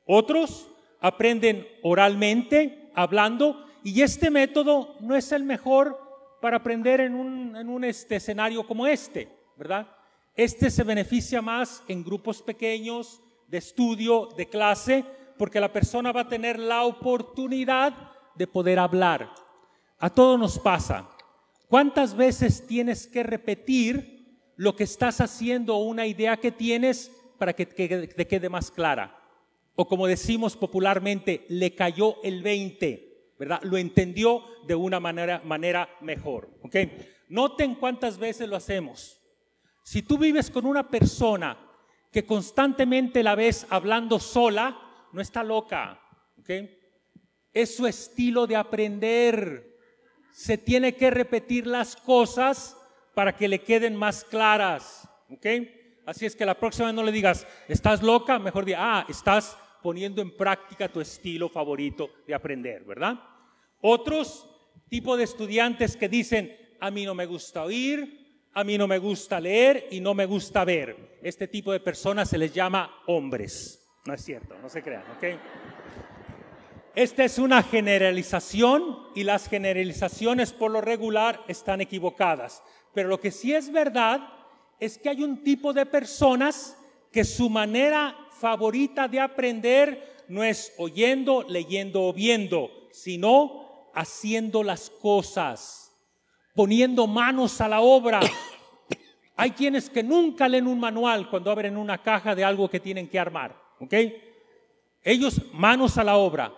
Otros 0.06 0.68
aprenden 1.00 1.66
oralmente, 1.82 2.90
hablando, 2.94 3.66
y 3.84 4.02
este 4.02 4.30
método 4.30 4.96
no 5.00 5.14
es 5.14 5.32
el 5.32 5.44
mejor 5.44 5.98
para 6.40 6.58
aprender 6.58 7.00
en 7.00 7.14
un, 7.14 7.56
en 7.56 7.68
un 7.68 7.84
este 7.84 8.16
escenario 8.16 8.66
como 8.66 8.86
este, 8.86 9.28
¿verdad? 9.56 9.88
Este 10.34 10.70
se 10.70 10.84
beneficia 10.84 11.42
más 11.42 11.82
en 11.88 12.04
grupos 12.04 12.42
pequeños 12.42 13.20
de 13.48 13.58
estudio, 13.58 14.28
de 14.36 14.48
clase, 14.48 15.04
porque 15.36 15.60
la 15.60 15.72
persona 15.72 16.12
va 16.12 16.22
a 16.22 16.28
tener 16.28 16.58
la 16.58 16.84
oportunidad 16.84 17.94
de 18.34 18.46
poder 18.46 18.78
hablar. 18.78 19.30
A 19.98 20.10
todos 20.10 20.38
nos 20.38 20.58
pasa. 20.58 21.08
¿Cuántas 21.68 22.14
veces 22.14 22.66
tienes 22.66 23.06
que 23.06 23.22
repetir 23.22 24.17
lo 24.58 24.74
que 24.74 24.84
estás 24.84 25.20
haciendo 25.20 25.76
una 25.76 26.04
idea 26.04 26.36
que 26.36 26.50
tienes 26.50 27.12
para 27.38 27.52
que 27.52 27.64
te 27.64 28.26
quede 28.26 28.48
más 28.48 28.72
clara? 28.72 29.16
O 29.76 29.86
como 29.86 30.08
decimos 30.08 30.56
popularmente, 30.56 31.46
le 31.48 31.76
cayó 31.76 32.20
el 32.24 32.42
20, 32.42 33.34
¿verdad? 33.38 33.60
Lo 33.62 33.76
entendió 33.78 34.42
de 34.66 34.74
una 34.74 34.98
manera, 34.98 35.40
manera 35.44 35.88
mejor. 36.00 36.50
¿ok? 36.62 36.74
Noten 37.28 37.76
cuántas 37.76 38.18
veces 38.18 38.48
lo 38.48 38.56
hacemos. 38.56 39.20
Si 39.84 40.02
tú 40.02 40.18
vives 40.18 40.50
con 40.50 40.66
una 40.66 40.88
persona 40.90 41.56
que 42.10 42.26
constantemente 42.26 43.22
la 43.22 43.36
ves 43.36 43.64
hablando 43.70 44.18
sola, 44.18 44.76
no 45.12 45.20
está 45.20 45.44
loca. 45.44 46.00
Es 47.52 47.76
su 47.76 47.86
estilo 47.86 48.48
de 48.48 48.56
aprender. 48.56 49.78
Se 50.32 50.58
tiene 50.58 50.96
que 50.96 51.10
repetir 51.10 51.68
las 51.68 51.94
cosas 51.94 52.76
para 53.18 53.34
que 53.34 53.48
le 53.48 53.62
queden 53.62 53.96
más 53.96 54.22
claras. 54.22 55.08
Así 56.06 56.24
es 56.24 56.36
que 56.36 56.46
la 56.46 56.54
próxima 56.54 56.92
no 56.92 57.02
le 57.02 57.10
digas, 57.10 57.48
estás 57.66 58.00
loca, 58.00 58.38
mejor 58.38 58.64
diga, 58.64 58.78
ah, 58.80 59.06
estás 59.08 59.58
poniendo 59.82 60.22
en 60.22 60.36
práctica 60.36 60.88
tu 60.88 61.00
estilo 61.00 61.48
favorito 61.48 62.10
de 62.28 62.34
aprender, 62.34 62.84
¿verdad? 62.84 63.18
Otros 63.80 64.48
tipos 64.88 65.18
de 65.18 65.24
estudiantes 65.24 65.96
que 65.96 66.08
dicen, 66.08 66.56
a 66.78 66.92
mí 66.92 67.04
no 67.04 67.16
me 67.16 67.26
gusta 67.26 67.64
oír, 67.64 68.46
a 68.54 68.62
mí 68.62 68.78
no 68.78 68.86
me 68.86 68.98
gusta 68.98 69.40
leer 69.40 69.88
y 69.90 69.98
no 69.98 70.14
me 70.14 70.24
gusta 70.24 70.64
ver. 70.64 71.18
Este 71.20 71.48
tipo 71.48 71.72
de 71.72 71.80
personas 71.80 72.28
se 72.28 72.38
les 72.38 72.54
llama 72.54 73.02
hombres. 73.08 73.84
No 74.06 74.14
es 74.14 74.24
cierto, 74.24 74.54
no 74.62 74.68
se 74.68 74.80
crean, 74.80 75.02
¿ok? 75.16 75.24
Esta 76.98 77.24
es 77.24 77.38
una 77.38 77.62
generalización 77.62 78.98
y 79.14 79.22
las 79.22 79.48
generalizaciones 79.48 80.52
por 80.52 80.72
lo 80.72 80.80
regular 80.80 81.44
están 81.46 81.80
equivocadas. 81.80 82.60
Pero 82.98 83.10
lo 83.10 83.20
que 83.20 83.30
sí 83.30 83.54
es 83.54 83.70
verdad 83.70 84.28
es 84.80 84.98
que 84.98 85.08
hay 85.08 85.22
un 85.22 85.44
tipo 85.44 85.72
de 85.72 85.86
personas 85.86 86.76
que 87.12 87.22
su 87.22 87.48
manera 87.48 88.12
favorita 88.32 89.06
de 89.06 89.20
aprender 89.20 90.24
no 90.26 90.42
es 90.42 90.74
oyendo, 90.78 91.44
leyendo 91.48 92.02
o 92.02 92.12
viendo, 92.12 92.88
sino 92.90 93.92
haciendo 93.94 94.64
las 94.64 94.90
cosas 94.90 95.96
poniendo 96.56 97.06
manos 97.06 97.60
a 97.60 97.68
la 97.68 97.82
obra. 97.82 98.18
Hay 99.36 99.52
quienes 99.52 99.88
que 99.88 100.02
nunca 100.02 100.48
leen 100.48 100.66
un 100.66 100.80
manual 100.80 101.30
cuando 101.30 101.52
abren 101.52 101.76
una 101.76 102.02
caja 102.02 102.34
de 102.34 102.42
algo 102.42 102.68
que 102.68 102.80
tienen 102.80 103.06
que 103.06 103.20
armar, 103.20 103.54
¿ok? 103.78 103.94
Ellos 105.04 105.40
manos 105.52 105.98
a 105.98 106.02
la 106.02 106.16
obra, 106.16 106.52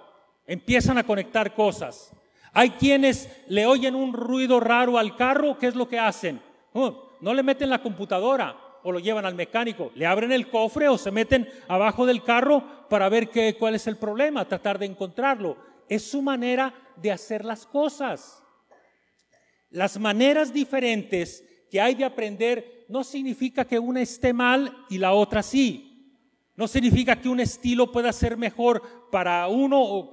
empiezan 0.46 0.96
a 0.96 1.04
conectar 1.04 1.54
cosas. 1.54 2.14
Hay 2.52 2.70
quienes 2.70 3.28
le 3.48 3.66
oyen 3.66 3.94
un 3.94 4.12
ruido 4.12 4.60
raro 4.60 4.98
al 4.98 5.16
carro, 5.16 5.58
¿qué 5.58 5.68
es 5.68 5.74
lo 5.74 5.88
que 5.88 5.98
hacen? 5.98 6.40
Oh, 6.72 7.10
no 7.20 7.34
le 7.34 7.42
meten 7.42 7.70
la 7.70 7.82
computadora 7.82 8.56
o 8.82 8.92
lo 8.92 8.98
llevan 8.98 9.26
al 9.26 9.34
mecánico, 9.34 9.92
le 9.94 10.06
abren 10.06 10.32
el 10.32 10.48
cofre 10.48 10.88
o 10.88 10.96
se 10.96 11.10
meten 11.10 11.48
abajo 11.68 12.06
del 12.06 12.22
carro 12.22 12.88
para 12.88 13.08
ver 13.08 13.28
qué, 13.28 13.56
cuál 13.58 13.74
es 13.74 13.86
el 13.86 13.96
problema, 13.96 14.46
tratar 14.46 14.78
de 14.78 14.86
encontrarlo. 14.86 15.56
Es 15.88 16.10
su 16.10 16.22
manera 16.22 16.74
de 16.96 17.12
hacer 17.12 17.44
las 17.44 17.66
cosas. 17.66 18.42
Las 19.70 19.98
maneras 19.98 20.52
diferentes 20.52 21.44
que 21.70 21.80
hay 21.80 21.94
de 21.94 22.04
aprender 22.04 22.86
no 22.88 23.04
significa 23.04 23.64
que 23.64 23.78
una 23.78 24.02
esté 24.02 24.32
mal 24.32 24.84
y 24.88 24.98
la 24.98 25.12
otra 25.12 25.42
sí. 25.42 25.89
No 26.60 26.68
significa 26.68 27.18
que 27.18 27.30
un 27.30 27.40
estilo 27.40 27.90
pueda 27.90 28.12
ser 28.12 28.36
mejor 28.36 28.82
para 29.10 29.48
uno 29.48 30.10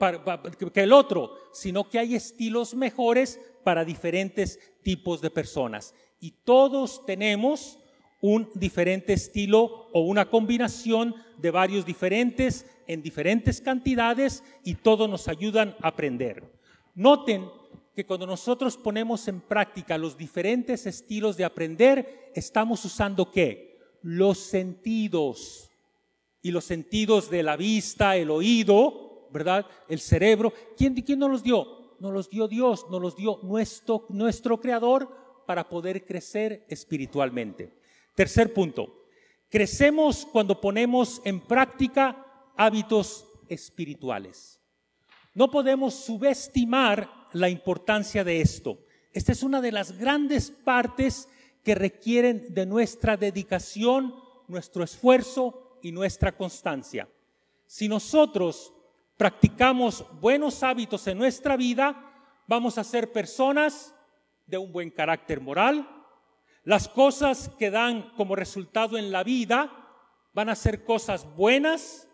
que 0.73 0.81
el 0.81 0.93
otro, 0.93 1.35
sino 1.51 1.89
que 1.89 1.99
hay 1.99 2.15
estilos 2.15 2.73
mejores 2.73 3.37
para 3.65 3.83
diferentes 3.83 4.57
tipos 4.81 5.19
de 5.19 5.29
personas. 5.29 5.93
Y 6.21 6.31
todos 6.45 7.05
tenemos 7.05 7.77
un 8.21 8.49
diferente 8.53 9.11
estilo 9.11 9.89
o 9.91 9.99
una 10.03 10.29
combinación 10.29 11.15
de 11.37 11.51
varios 11.51 11.85
diferentes 11.85 12.65
en 12.87 13.01
diferentes 13.01 13.59
cantidades 13.59 14.41
y 14.63 14.75
todos 14.75 15.09
nos 15.09 15.27
ayudan 15.27 15.75
a 15.81 15.89
aprender. 15.89 16.49
Noten 16.95 17.49
que 17.93 18.05
cuando 18.05 18.25
nosotros 18.25 18.77
ponemos 18.77 19.27
en 19.27 19.41
práctica 19.41 19.97
los 19.97 20.15
diferentes 20.15 20.85
estilos 20.85 21.35
de 21.35 21.43
aprender, 21.43 22.31
estamos 22.33 22.85
usando 22.85 23.31
qué? 23.31 23.97
Los 24.01 24.37
sentidos 24.37 25.66
y 26.47 26.51
los 26.51 26.63
sentidos 26.63 27.29
de 27.29 27.43
la 27.43 27.57
vista, 27.57 28.15
el 28.15 28.31
oído, 28.31 29.27
¿verdad? 29.31 29.65
El 29.89 29.99
cerebro. 29.99 30.53
¿Quién, 30.77 30.93
quién 30.93 31.19
nos 31.19 31.29
los 31.29 31.43
dio? 31.43 31.97
Nos 31.99 32.13
los 32.13 32.29
dio 32.29 32.47
Dios, 32.47 32.85
nos 32.89 33.01
los 33.01 33.17
dio 33.17 33.41
nuestro, 33.43 34.05
nuestro 34.07 34.57
Creador 34.61 35.43
para 35.45 35.67
poder 35.67 36.05
crecer 36.05 36.65
espiritualmente. 36.69 37.73
Tercer 38.15 38.53
punto, 38.53 39.07
crecemos 39.49 40.25
cuando 40.25 40.61
ponemos 40.61 41.21
en 41.25 41.41
práctica 41.41 42.53
hábitos 42.55 43.25
espirituales. 43.49 44.61
No 45.33 45.51
podemos 45.51 45.95
subestimar 45.95 47.27
la 47.33 47.49
importancia 47.49 48.23
de 48.23 48.39
esto. 48.39 48.79
Esta 49.11 49.33
es 49.33 49.43
una 49.43 49.59
de 49.59 49.73
las 49.73 49.97
grandes 49.97 50.49
partes 50.49 51.27
que 51.61 51.75
requieren 51.75 52.53
de 52.53 52.65
nuestra 52.65 53.17
dedicación, 53.17 54.15
nuestro 54.47 54.85
esfuerzo 54.85 55.66
y 55.81 55.91
nuestra 55.91 56.35
constancia. 56.35 57.07
Si 57.65 57.87
nosotros 57.87 58.73
practicamos 59.17 60.05
buenos 60.21 60.63
hábitos 60.63 61.07
en 61.07 61.17
nuestra 61.17 61.57
vida, 61.57 62.13
vamos 62.47 62.77
a 62.77 62.83
ser 62.83 63.11
personas 63.11 63.93
de 64.45 64.57
un 64.57 64.71
buen 64.71 64.89
carácter 64.89 65.41
moral. 65.41 65.87
Las 66.63 66.87
cosas 66.87 67.49
que 67.57 67.69
dan 67.69 68.11
como 68.15 68.35
resultado 68.35 68.97
en 68.97 69.11
la 69.11 69.23
vida 69.23 69.71
van 70.33 70.49
a 70.49 70.55
ser 70.55 70.83
cosas 70.83 71.25
buenas. 71.35 72.07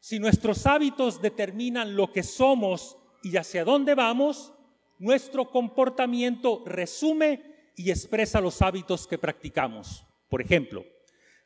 Si 0.00 0.18
nuestros 0.18 0.66
hábitos 0.66 1.20
determinan 1.20 1.96
lo 1.96 2.12
que 2.12 2.22
somos 2.22 2.96
y 3.22 3.36
hacia 3.36 3.64
dónde 3.64 3.94
vamos, 3.94 4.52
nuestro 4.98 5.50
comportamiento 5.50 6.62
resume 6.64 7.70
y 7.76 7.90
expresa 7.90 8.40
los 8.40 8.60
hábitos 8.62 9.06
que 9.06 9.18
practicamos. 9.18 10.04
Por 10.28 10.42
ejemplo, 10.42 10.84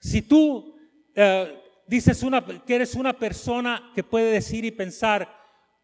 si 0.01 0.23
tú 0.23 0.77
eh, 1.15 1.63
dices 1.87 2.23
una, 2.23 2.45
que 2.45 2.75
eres 2.75 2.95
una 2.95 3.13
persona 3.13 3.91
que 3.95 4.03
puede 4.03 4.33
decir 4.33 4.65
y 4.65 4.71
pensar, 4.71 5.29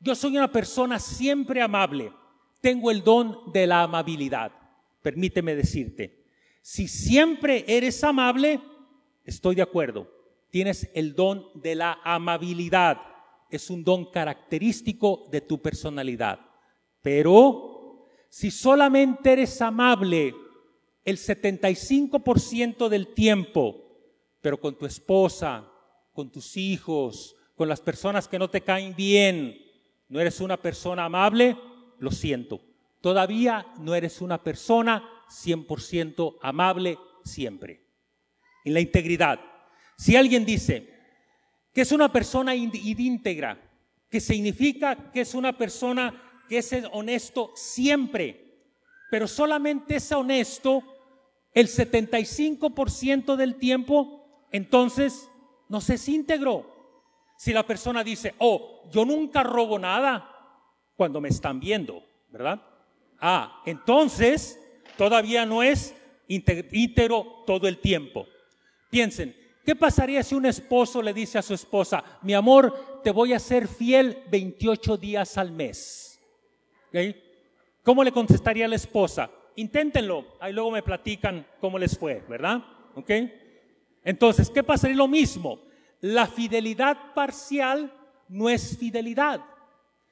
yo 0.01 0.15
soy 0.15 0.37
una 0.37 0.51
persona 0.51 0.99
siempre 0.99 1.61
amable, 1.61 2.13
tengo 2.61 2.91
el 2.91 3.03
don 3.03 3.53
de 3.53 3.67
la 3.67 3.83
amabilidad. 3.83 4.53
Permíteme 5.03 5.55
decirte, 5.55 6.25
si 6.63 6.89
siempre 6.89 7.65
eres 7.67 8.03
amable, 8.05 8.61
estoy 9.25 9.55
de 9.55 9.63
acuerdo, 9.63 10.11
tienes 10.51 10.91
el 10.95 11.15
don 11.15 11.47
de 11.55 11.75
la 11.75 11.99
amabilidad, 12.05 12.99
es 13.51 13.71
un 13.71 13.85
don 13.85 14.11
característico 14.11 15.27
de 15.31 15.41
tu 15.41 15.61
personalidad. 15.61 16.41
Pero 17.03 18.05
si 18.29 18.51
solamente 18.51 19.33
eres 19.33 19.61
amable 19.63 20.35
el 21.05 21.17
75% 21.17 22.89
del 22.89 23.15
tiempo, 23.15 23.88
pero 24.49 24.59
con 24.59 24.79
tu 24.79 24.87
esposa, 24.87 25.71
con 26.15 26.33
tus 26.33 26.57
hijos, 26.57 27.37
con 27.55 27.69
las 27.69 27.83
personas 27.83 28.27
que 28.27 28.39
no 28.39 28.49
te 28.49 28.63
caen 28.63 28.97
bien, 28.97 29.61
no 30.09 30.19
eres 30.21 30.41
una 30.41 30.57
persona 30.57 31.05
amable, 31.05 31.55
lo 31.99 32.11
siento. 32.11 32.59
Todavía 33.03 33.67
no 33.79 33.95
eres 33.95 34.23
una 34.23 34.43
persona 34.43 35.07
100% 35.29 36.39
amable 36.41 36.99
siempre. 37.27 37.83
En 38.65 38.73
la 38.73 38.81
integridad. 38.81 39.39
Si 39.99 40.17
alguien 40.17 40.47
dice 40.47 40.95
que 41.75 41.83
es 41.83 41.93
una 41.93 42.11
persona 42.11 42.57
íntegra, 42.57 43.61
que 44.09 44.19
significa 44.19 45.13
que 45.13 45.21
es 45.21 45.35
una 45.35 45.59
persona 45.59 46.43
que 46.49 46.57
es 46.57 46.75
honesto 46.93 47.53
siempre, 47.55 48.63
pero 49.11 49.29
solamente 49.29 49.97
es 49.97 50.11
honesto 50.11 50.83
el 51.53 51.69
75% 51.69 53.37
del 53.37 53.57
tiempo, 53.57 54.18
entonces 54.51 55.29
no 55.69 55.81
se 55.81 55.95
es 55.95 56.09
íntegro. 56.09 56.67
Si 57.37 57.53
la 57.53 57.65
persona 57.65 58.03
dice, 58.03 58.35
oh, 58.39 58.83
yo 58.91 59.05
nunca 59.05 59.43
robo 59.43 59.79
nada, 59.79 60.39
cuando 60.97 61.21
me 61.21 61.29
están 61.29 61.61
viendo, 61.61 62.03
¿verdad? 62.31 62.61
Ah, 63.21 63.63
entonces 63.65 64.61
todavía 64.97 65.47
no 65.47 65.63
es 65.63 65.95
íntegro 66.27 67.45
todo 67.47 67.69
el 67.69 67.79
tiempo. 67.79 68.27
Piensen, 68.91 69.37
¿qué 69.65 69.77
pasaría 69.77 70.23
si 70.23 70.35
un 70.35 70.47
esposo 70.47 71.01
le 71.01 71.13
dice 71.15 71.39
a 71.39 71.43
su 71.43 71.55
esposa, 71.55 72.03
mi 72.23 72.35
amor, 72.35 73.01
te 73.05 73.13
voy 73.13 73.33
a 73.33 73.39
ser 73.39 73.69
fiel 73.69 74.25
28 74.31 74.97
días 74.97 75.39
al 75.39 75.53
mes? 75.53 76.21
¿Cómo 77.85 78.03
le 78.03 78.13
contestaría 78.13 78.67
la 78.67 78.77
esposa? 78.77 79.31
Inténtenlo, 79.57 80.25
ahí 80.41 80.53
luego 80.53 80.71
me 80.71 80.83
platican 80.83 81.47
cómo 81.61 81.79
les 81.79 81.97
fue, 81.97 82.25
¿verdad? 82.29 82.63
¿Ok? 82.95 83.11
Entonces, 84.05 84.51
¿qué 84.51 84.63
pasaría? 84.63 84.97
Lo 84.97 85.09
mismo. 85.09 85.61
La 86.01 86.27
fidelidad 86.27 87.15
parcial 87.15 87.93
no 88.29 88.49
es 88.49 88.77
fidelidad. 88.79 89.45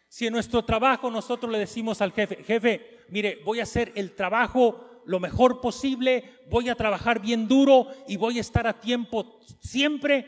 Si 0.09 0.27
en 0.27 0.33
nuestro 0.33 0.65
trabajo 0.65 1.11
nosotros 1.11 1.51
le 1.51 1.59
decimos 1.59 2.01
al 2.01 2.13
jefe, 2.13 2.43
jefe, 2.45 3.01
mire, 3.09 3.41
voy 3.45 3.61
a 3.61 3.65
hacer 3.65 3.93
el 3.95 4.13
trabajo 4.13 5.03
lo 5.05 5.21
mejor 5.21 5.61
posible, 5.61 6.41
voy 6.51 6.69
a 6.69 6.75
trabajar 6.75 7.21
bien 7.21 7.47
duro 7.47 7.89
y 8.09 8.17
voy 8.17 8.39
a 8.39 8.41
estar 8.41 8.67
a 8.67 8.81
tiempo 8.81 9.39
siempre 9.61 10.27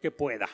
que 0.00 0.10
pueda. 0.10 0.48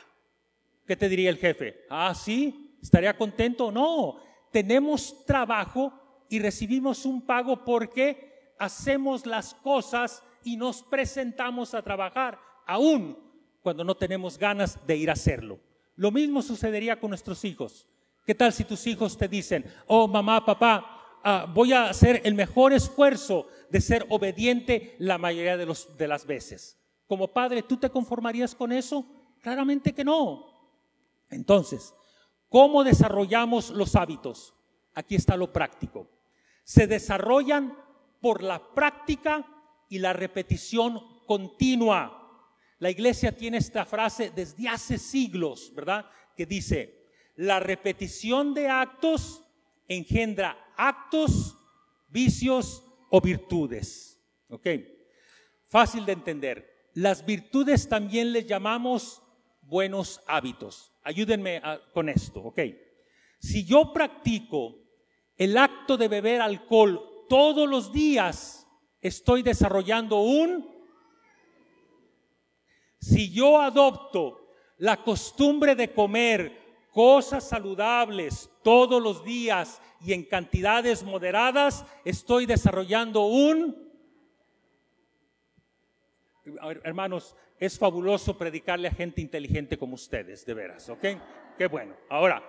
¿Qué 0.85 0.95
te 0.95 1.09
diría 1.09 1.29
el 1.29 1.37
jefe? 1.37 1.85
Ah, 1.89 2.13
sí, 2.13 2.77
estaría 2.81 3.17
contento. 3.17 3.71
No, 3.71 4.17
tenemos 4.51 5.25
trabajo 5.25 5.93
y 6.29 6.39
recibimos 6.39 7.05
un 7.05 7.25
pago 7.25 7.63
porque 7.65 8.53
hacemos 8.59 9.25
las 9.25 9.55
cosas 9.55 10.23
y 10.45 10.55
nos 10.55 10.83
presentamos 10.83 11.73
a 11.73 11.81
trabajar, 11.81 12.39
aún 12.65 13.17
cuando 13.61 13.83
no 13.83 13.95
tenemos 13.95 14.37
ganas 14.37 14.79
de 14.85 14.95
ir 14.95 15.09
a 15.09 15.13
hacerlo. 15.13 15.59
Lo 15.95 16.11
mismo 16.11 16.41
sucedería 16.43 16.99
con 16.99 17.09
nuestros 17.09 17.43
hijos. 17.43 17.87
¿Qué 18.25 18.35
tal 18.35 18.53
si 18.53 18.63
tus 18.63 18.85
hijos 18.85 19.17
te 19.17 19.27
dicen, 19.27 19.65
oh 19.87 20.07
mamá, 20.07 20.45
papá, 20.45 21.19
ah, 21.23 21.51
voy 21.51 21.73
a 21.73 21.89
hacer 21.89 22.21
el 22.23 22.35
mejor 22.35 22.73
esfuerzo 22.73 23.47
de 23.71 23.81
ser 23.81 24.05
obediente 24.09 24.95
la 24.99 25.17
mayoría 25.17 25.57
de, 25.57 25.75
de 25.97 26.07
las 26.07 26.27
veces? 26.27 26.77
Como 27.07 27.33
padre, 27.33 27.63
¿tú 27.63 27.77
te 27.77 27.89
conformarías 27.89 28.53
con 28.53 28.71
eso? 28.71 29.03
Claramente 29.41 29.93
que 29.93 30.03
no. 30.03 30.45
Entonces, 31.31 31.95
¿cómo 32.49 32.83
desarrollamos 32.83 33.71
los 33.71 33.95
hábitos? 33.95 34.53
Aquí 34.93 35.15
está 35.15 35.35
lo 35.35 35.51
práctico. 35.51 36.07
Se 36.63 36.85
desarrollan 36.85 37.75
por 38.21 38.43
la 38.43 38.73
práctica 38.73 39.45
y 39.89 39.99
la 39.99 40.13
repetición 40.13 41.01
continua. 41.25 42.21
La 42.79 42.89
iglesia 42.89 43.35
tiene 43.35 43.57
esta 43.57 43.85
frase 43.85 44.31
desde 44.35 44.67
hace 44.67 44.97
siglos, 44.97 45.71
¿verdad? 45.73 46.05
Que 46.35 46.45
dice, 46.45 47.09
la 47.35 47.59
repetición 47.59 48.53
de 48.53 48.67
actos 48.67 49.43
engendra 49.87 50.57
actos, 50.77 51.57
vicios 52.09 52.83
o 53.09 53.21
virtudes. 53.21 54.19
¿Ok? 54.49 54.67
Fácil 55.67 56.05
de 56.05 56.13
entender. 56.13 56.89
Las 56.93 57.25
virtudes 57.25 57.89
también 57.89 58.31
les 58.31 58.45
llamamos 58.45 59.21
buenos 59.61 60.21
hábitos. 60.27 60.91
Ayúdenme 61.03 61.61
con 61.93 62.09
esto, 62.09 62.41
¿ok? 62.41 62.59
Si 63.39 63.65
yo 63.65 63.91
practico 63.91 64.77
el 65.35 65.57
acto 65.57 65.97
de 65.97 66.07
beber 66.07 66.41
alcohol 66.41 67.25
todos 67.27 67.67
los 67.67 67.91
días, 67.91 68.64
estoy 69.07 69.43
desarrollando 69.43 70.21
un... 70.21 70.73
Si 72.99 73.31
yo 73.31 73.61
adopto 73.61 74.47
la 74.77 75.03
costumbre 75.03 75.75
de 75.75 75.93
comer 75.93 76.87
cosas 76.91 77.47
saludables 77.47 78.49
todos 78.63 79.01
los 79.01 79.23
días 79.23 79.79
y 80.01 80.13
en 80.13 80.23
cantidades 80.23 81.03
moderadas, 81.03 81.85
estoy 82.03 82.47
desarrollando 82.47 83.25
un... 83.27 83.85
Hermanos, 86.83 87.35
es 87.59 87.77
fabuloso 87.77 88.37
predicarle 88.37 88.87
a 88.87 88.91
gente 88.91 89.21
inteligente 89.21 89.77
como 89.77 89.95
ustedes, 89.95 90.45
de 90.45 90.53
veras, 90.55 90.89
¿ok? 90.89 91.05
Qué 91.57 91.67
bueno. 91.67 91.95
Ahora, 92.09 92.43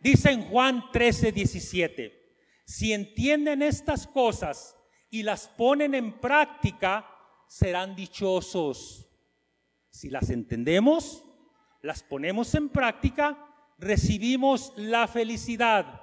dice 0.00 0.30
en 0.30 0.42
Juan 0.48 0.92
13, 0.92 1.32
17, 1.32 2.34
si 2.64 2.92
entienden 2.92 3.62
estas 3.62 4.06
cosas, 4.06 4.77
y 5.10 5.22
las 5.22 5.48
ponen 5.48 5.94
en 5.94 6.20
práctica, 6.20 7.06
serán 7.46 7.96
dichosos. 7.96 9.08
Si 9.90 10.10
las 10.10 10.30
entendemos, 10.30 11.24
las 11.82 12.02
ponemos 12.02 12.54
en 12.54 12.68
práctica, 12.68 13.46
recibimos 13.78 14.72
la 14.76 15.08
felicidad. 15.08 16.02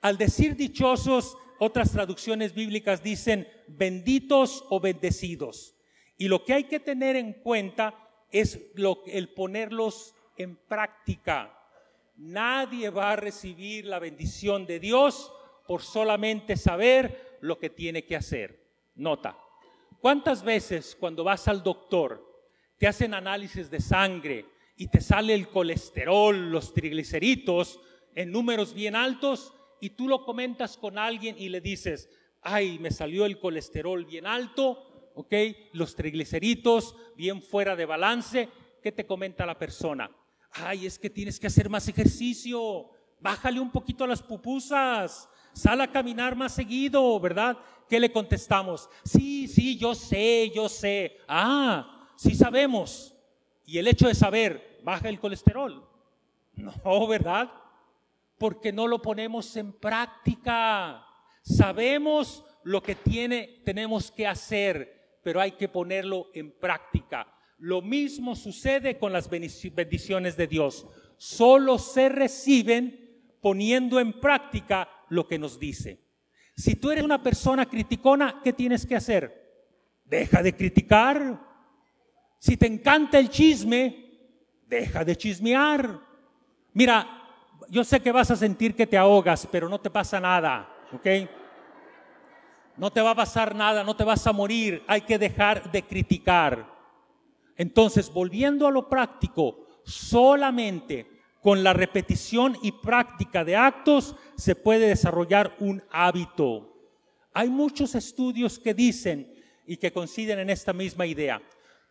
Al 0.00 0.16
decir 0.16 0.56
dichosos, 0.56 1.36
otras 1.58 1.92
traducciones 1.92 2.54
bíblicas 2.54 3.02
dicen 3.02 3.48
benditos 3.68 4.64
o 4.70 4.80
bendecidos. 4.80 5.74
Y 6.16 6.28
lo 6.28 6.44
que 6.44 6.54
hay 6.54 6.64
que 6.64 6.80
tener 6.80 7.16
en 7.16 7.34
cuenta 7.34 7.94
es 8.30 8.60
lo, 8.74 9.02
el 9.06 9.28
ponerlos 9.32 10.14
en 10.36 10.56
práctica. 10.56 11.56
Nadie 12.16 12.90
va 12.90 13.12
a 13.12 13.16
recibir 13.16 13.86
la 13.86 13.98
bendición 13.98 14.66
de 14.66 14.78
Dios 14.80 15.32
por 15.66 15.82
solamente 15.82 16.56
saber 16.56 17.33
lo 17.44 17.58
que 17.58 17.68
tiene 17.68 18.04
que 18.04 18.16
hacer. 18.16 18.58
Nota, 18.94 19.36
¿cuántas 20.00 20.42
veces 20.42 20.96
cuando 20.98 21.24
vas 21.24 21.46
al 21.46 21.62
doctor 21.62 22.24
te 22.78 22.86
hacen 22.86 23.12
análisis 23.12 23.70
de 23.70 23.80
sangre 23.80 24.46
y 24.76 24.88
te 24.88 25.00
sale 25.00 25.34
el 25.34 25.48
colesterol, 25.48 26.50
los 26.50 26.72
trigliceritos 26.72 27.80
en 28.14 28.32
números 28.32 28.72
bien 28.72 28.96
altos 28.96 29.52
y 29.78 29.90
tú 29.90 30.08
lo 30.08 30.24
comentas 30.24 30.78
con 30.78 30.96
alguien 30.96 31.36
y 31.38 31.50
le 31.50 31.60
dices, 31.60 32.08
ay, 32.40 32.78
me 32.78 32.90
salió 32.90 33.26
el 33.26 33.38
colesterol 33.38 34.06
bien 34.06 34.26
alto, 34.26 35.10
¿ok? 35.14 35.34
Los 35.72 35.94
trigliceritos 35.94 36.96
bien 37.14 37.42
fuera 37.42 37.76
de 37.76 37.84
balance, 37.84 38.48
¿qué 38.82 38.90
te 38.90 39.04
comenta 39.04 39.44
la 39.44 39.58
persona? 39.58 40.10
Ay, 40.52 40.86
es 40.86 40.98
que 40.98 41.10
tienes 41.10 41.38
que 41.38 41.48
hacer 41.48 41.68
más 41.68 41.88
ejercicio, 41.88 42.88
bájale 43.20 43.60
un 43.60 43.70
poquito 43.70 44.04
a 44.04 44.08
las 44.08 44.22
pupusas, 44.22 45.28
sal 45.54 45.80
a 45.80 45.90
caminar 45.90 46.36
más 46.36 46.54
seguido, 46.54 47.18
¿verdad? 47.18 47.56
¿Qué 47.88 47.98
le 47.98 48.12
contestamos? 48.12 48.90
Sí, 49.04 49.48
sí, 49.48 49.78
yo 49.78 49.94
sé, 49.94 50.50
yo 50.54 50.68
sé. 50.68 51.18
Ah, 51.26 52.08
sí 52.16 52.34
sabemos. 52.34 53.14
Y 53.64 53.78
el 53.78 53.88
hecho 53.88 54.08
de 54.08 54.14
saber, 54.14 54.80
baja 54.82 55.08
el 55.08 55.18
colesterol. 55.18 55.88
No, 56.56 57.06
¿verdad? 57.06 57.50
Porque 58.38 58.72
no 58.72 58.86
lo 58.86 59.00
ponemos 59.00 59.56
en 59.56 59.72
práctica. 59.72 61.06
Sabemos 61.42 62.44
lo 62.62 62.82
que 62.82 62.94
tiene, 62.94 63.62
tenemos 63.64 64.10
que 64.10 64.26
hacer, 64.26 65.18
pero 65.22 65.40
hay 65.40 65.52
que 65.52 65.68
ponerlo 65.68 66.28
en 66.34 66.52
práctica. 66.52 67.26
Lo 67.58 67.80
mismo 67.80 68.34
sucede 68.34 68.98
con 68.98 69.12
las 69.12 69.28
bendiciones 69.30 70.36
de 70.36 70.46
Dios. 70.46 70.86
Solo 71.16 71.78
se 71.78 72.08
reciben 72.08 73.04
poniendo 73.40 74.00
en 74.00 74.18
práctica 74.20 74.88
lo 75.08 75.26
que 75.26 75.38
nos 75.38 75.58
dice. 75.58 76.00
Si 76.56 76.76
tú 76.76 76.90
eres 76.90 77.04
una 77.04 77.22
persona 77.22 77.66
criticona, 77.66 78.40
¿qué 78.42 78.52
tienes 78.52 78.86
que 78.86 78.96
hacer? 78.96 79.42
Deja 80.04 80.42
de 80.42 80.54
criticar. 80.54 81.40
Si 82.38 82.56
te 82.56 82.66
encanta 82.66 83.18
el 83.18 83.28
chisme, 83.28 84.04
deja 84.66 85.04
de 85.04 85.16
chismear. 85.16 86.00
Mira, 86.72 87.22
yo 87.70 87.82
sé 87.84 88.00
que 88.00 88.12
vas 88.12 88.30
a 88.30 88.36
sentir 88.36 88.74
que 88.74 88.86
te 88.86 88.98
ahogas, 88.98 89.48
pero 89.50 89.68
no 89.68 89.80
te 89.80 89.90
pasa 89.90 90.20
nada, 90.20 90.68
¿ok? 90.92 91.06
No 92.76 92.90
te 92.90 93.00
va 93.00 93.10
a 93.10 93.16
pasar 93.16 93.54
nada, 93.54 93.84
no 93.84 93.96
te 93.96 94.04
vas 94.04 94.26
a 94.26 94.32
morir, 94.32 94.82
hay 94.86 95.02
que 95.02 95.18
dejar 95.18 95.70
de 95.70 95.82
criticar. 95.82 96.72
Entonces, 97.56 98.12
volviendo 98.12 98.66
a 98.66 98.70
lo 98.70 98.88
práctico, 98.88 99.66
solamente 99.84 101.13
con 101.44 101.62
la 101.62 101.74
repetición 101.74 102.56
y 102.62 102.72
práctica 102.72 103.44
de 103.44 103.54
actos 103.54 104.16
se 104.34 104.56
puede 104.56 104.88
desarrollar 104.88 105.54
un 105.60 105.82
hábito. 105.90 106.72
Hay 107.34 107.50
muchos 107.50 107.94
estudios 107.94 108.58
que 108.58 108.72
dicen 108.72 109.30
y 109.66 109.76
que 109.76 109.92
coinciden 109.92 110.38
en 110.38 110.48
esta 110.48 110.72
misma 110.72 111.04
idea. 111.04 111.42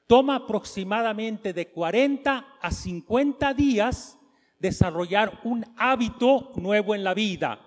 Toma 0.08 0.38
aproximadamente 0.38 1.54
de 1.54 1.68
40 1.68 2.58
a 2.60 2.72
50 2.72 3.54
días 3.54 4.18
desarrollar 4.58 5.40
un 5.44 5.64
hábito 5.78 6.52
nuevo 6.56 6.96
en 6.96 7.04
la 7.04 7.14
vida, 7.14 7.60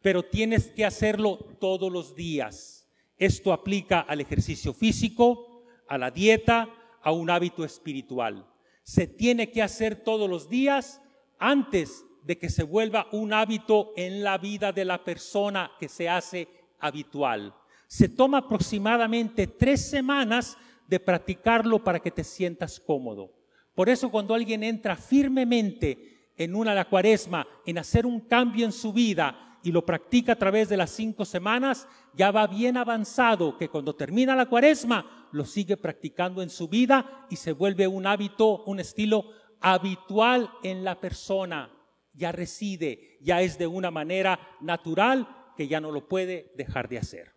pero 0.00 0.22
tienes 0.22 0.68
que 0.68 0.84
hacerlo 0.84 1.38
todos 1.58 1.90
los 1.90 2.14
días. 2.14 2.88
Esto 3.18 3.52
aplica 3.52 3.98
al 3.98 4.20
ejercicio 4.20 4.72
físico, 4.72 5.64
a 5.88 5.98
la 5.98 6.12
dieta, 6.12 6.68
a 7.02 7.10
un 7.10 7.30
hábito 7.30 7.64
espiritual. 7.64 8.46
Se 8.84 9.08
tiene 9.08 9.50
que 9.50 9.60
hacer 9.60 9.96
todos 9.96 10.30
los 10.30 10.48
días 10.48 11.00
antes 11.42 12.06
de 12.22 12.38
que 12.38 12.48
se 12.48 12.62
vuelva 12.62 13.08
un 13.10 13.32
hábito 13.32 13.92
en 13.96 14.22
la 14.22 14.38
vida 14.38 14.70
de 14.70 14.84
la 14.84 15.02
persona 15.02 15.72
que 15.80 15.88
se 15.88 16.08
hace 16.08 16.48
habitual. 16.78 17.52
Se 17.88 18.08
toma 18.08 18.38
aproximadamente 18.38 19.48
tres 19.48 19.90
semanas 19.90 20.56
de 20.86 21.00
practicarlo 21.00 21.82
para 21.82 21.98
que 21.98 22.12
te 22.12 22.22
sientas 22.22 22.78
cómodo. 22.78 23.32
Por 23.74 23.88
eso 23.88 24.10
cuando 24.10 24.34
alguien 24.34 24.62
entra 24.62 24.94
firmemente 24.94 26.30
en 26.36 26.54
una 26.54 26.74
la 26.74 26.88
cuaresma, 26.88 27.46
en 27.66 27.78
hacer 27.78 28.06
un 28.06 28.20
cambio 28.20 28.64
en 28.64 28.72
su 28.72 28.92
vida 28.92 29.58
y 29.64 29.72
lo 29.72 29.84
practica 29.84 30.32
a 30.32 30.38
través 30.38 30.68
de 30.68 30.76
las 30.76 30.90
cinco 30.90 31.24
semanas, 31.24 31.88
ya 32.14 32.30
va 32.30 32.46
bien 32.46 32.76
avanzado 32.76 33.58
que 33.58 33.68
cuando 33.68 33.94
termina 33.94 34.36
la 34.36 34.46
cuaresma 34.46 35.28
lo 35.32 35.44
sigue 35.44 35.76
practicando 35.76 36.42
en 36.42 36.50
su 36.50 36.68
vida 36.68 37.26
y 37.30 37.36
se 37.36 37.52
vuelve 37.52 37.88
un 37.88 38.06
hábito, 38.06 38.62
un 38.64 38.80
estilo 38.80 39.24
habitual 39.62 40.50
en 40.62 40.84
la 40.84 41.00
persona, 41.00 41.70
ya 42.14 42.32
reside, 42.32 43.18
ya 43.20 43.40
es 43.40 43.58
de 43.58 43.66
una 43.66 43.90
manera 43.90 44.38
natural 44.60 45.52
que 45.56 45.68
ya 45.68 45.80
no 45.80 45.90
lo 45.90 46.08
puede 46.08 46.52
dejar 46.56 46.88
de 46.88 46.98
hacer. 46.98 47.32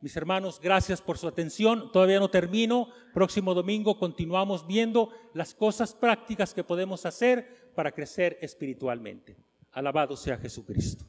Mis 0.00 0.16
hermanos, 0.16 0.60
gracias 0.62 1.02
por 1.02 1.18
su 1.18 1.26
atención. 1.26 1.90
Todavía 1.90 2.20
no 2.20 2.30
termino. 2.30 2.88
Próximo 3.12 3.52
domingo 3.52 3.98
continuamos 3.98 4.64
viendo 4.64 5.10
las 5.34 5.54
cosas 5.54 5.92
prácticas 5.92 6.54
que 6.54 6.62
podemos 6.62 7.04
hacer 7.04 7.72
para 7.74 7.90
crecer 7.90 8.38
espiritualmente. 8.40 9.36
Alabado 9.72 10.16
sea 10.16 10.38
Jesucristo. 10.38 11.04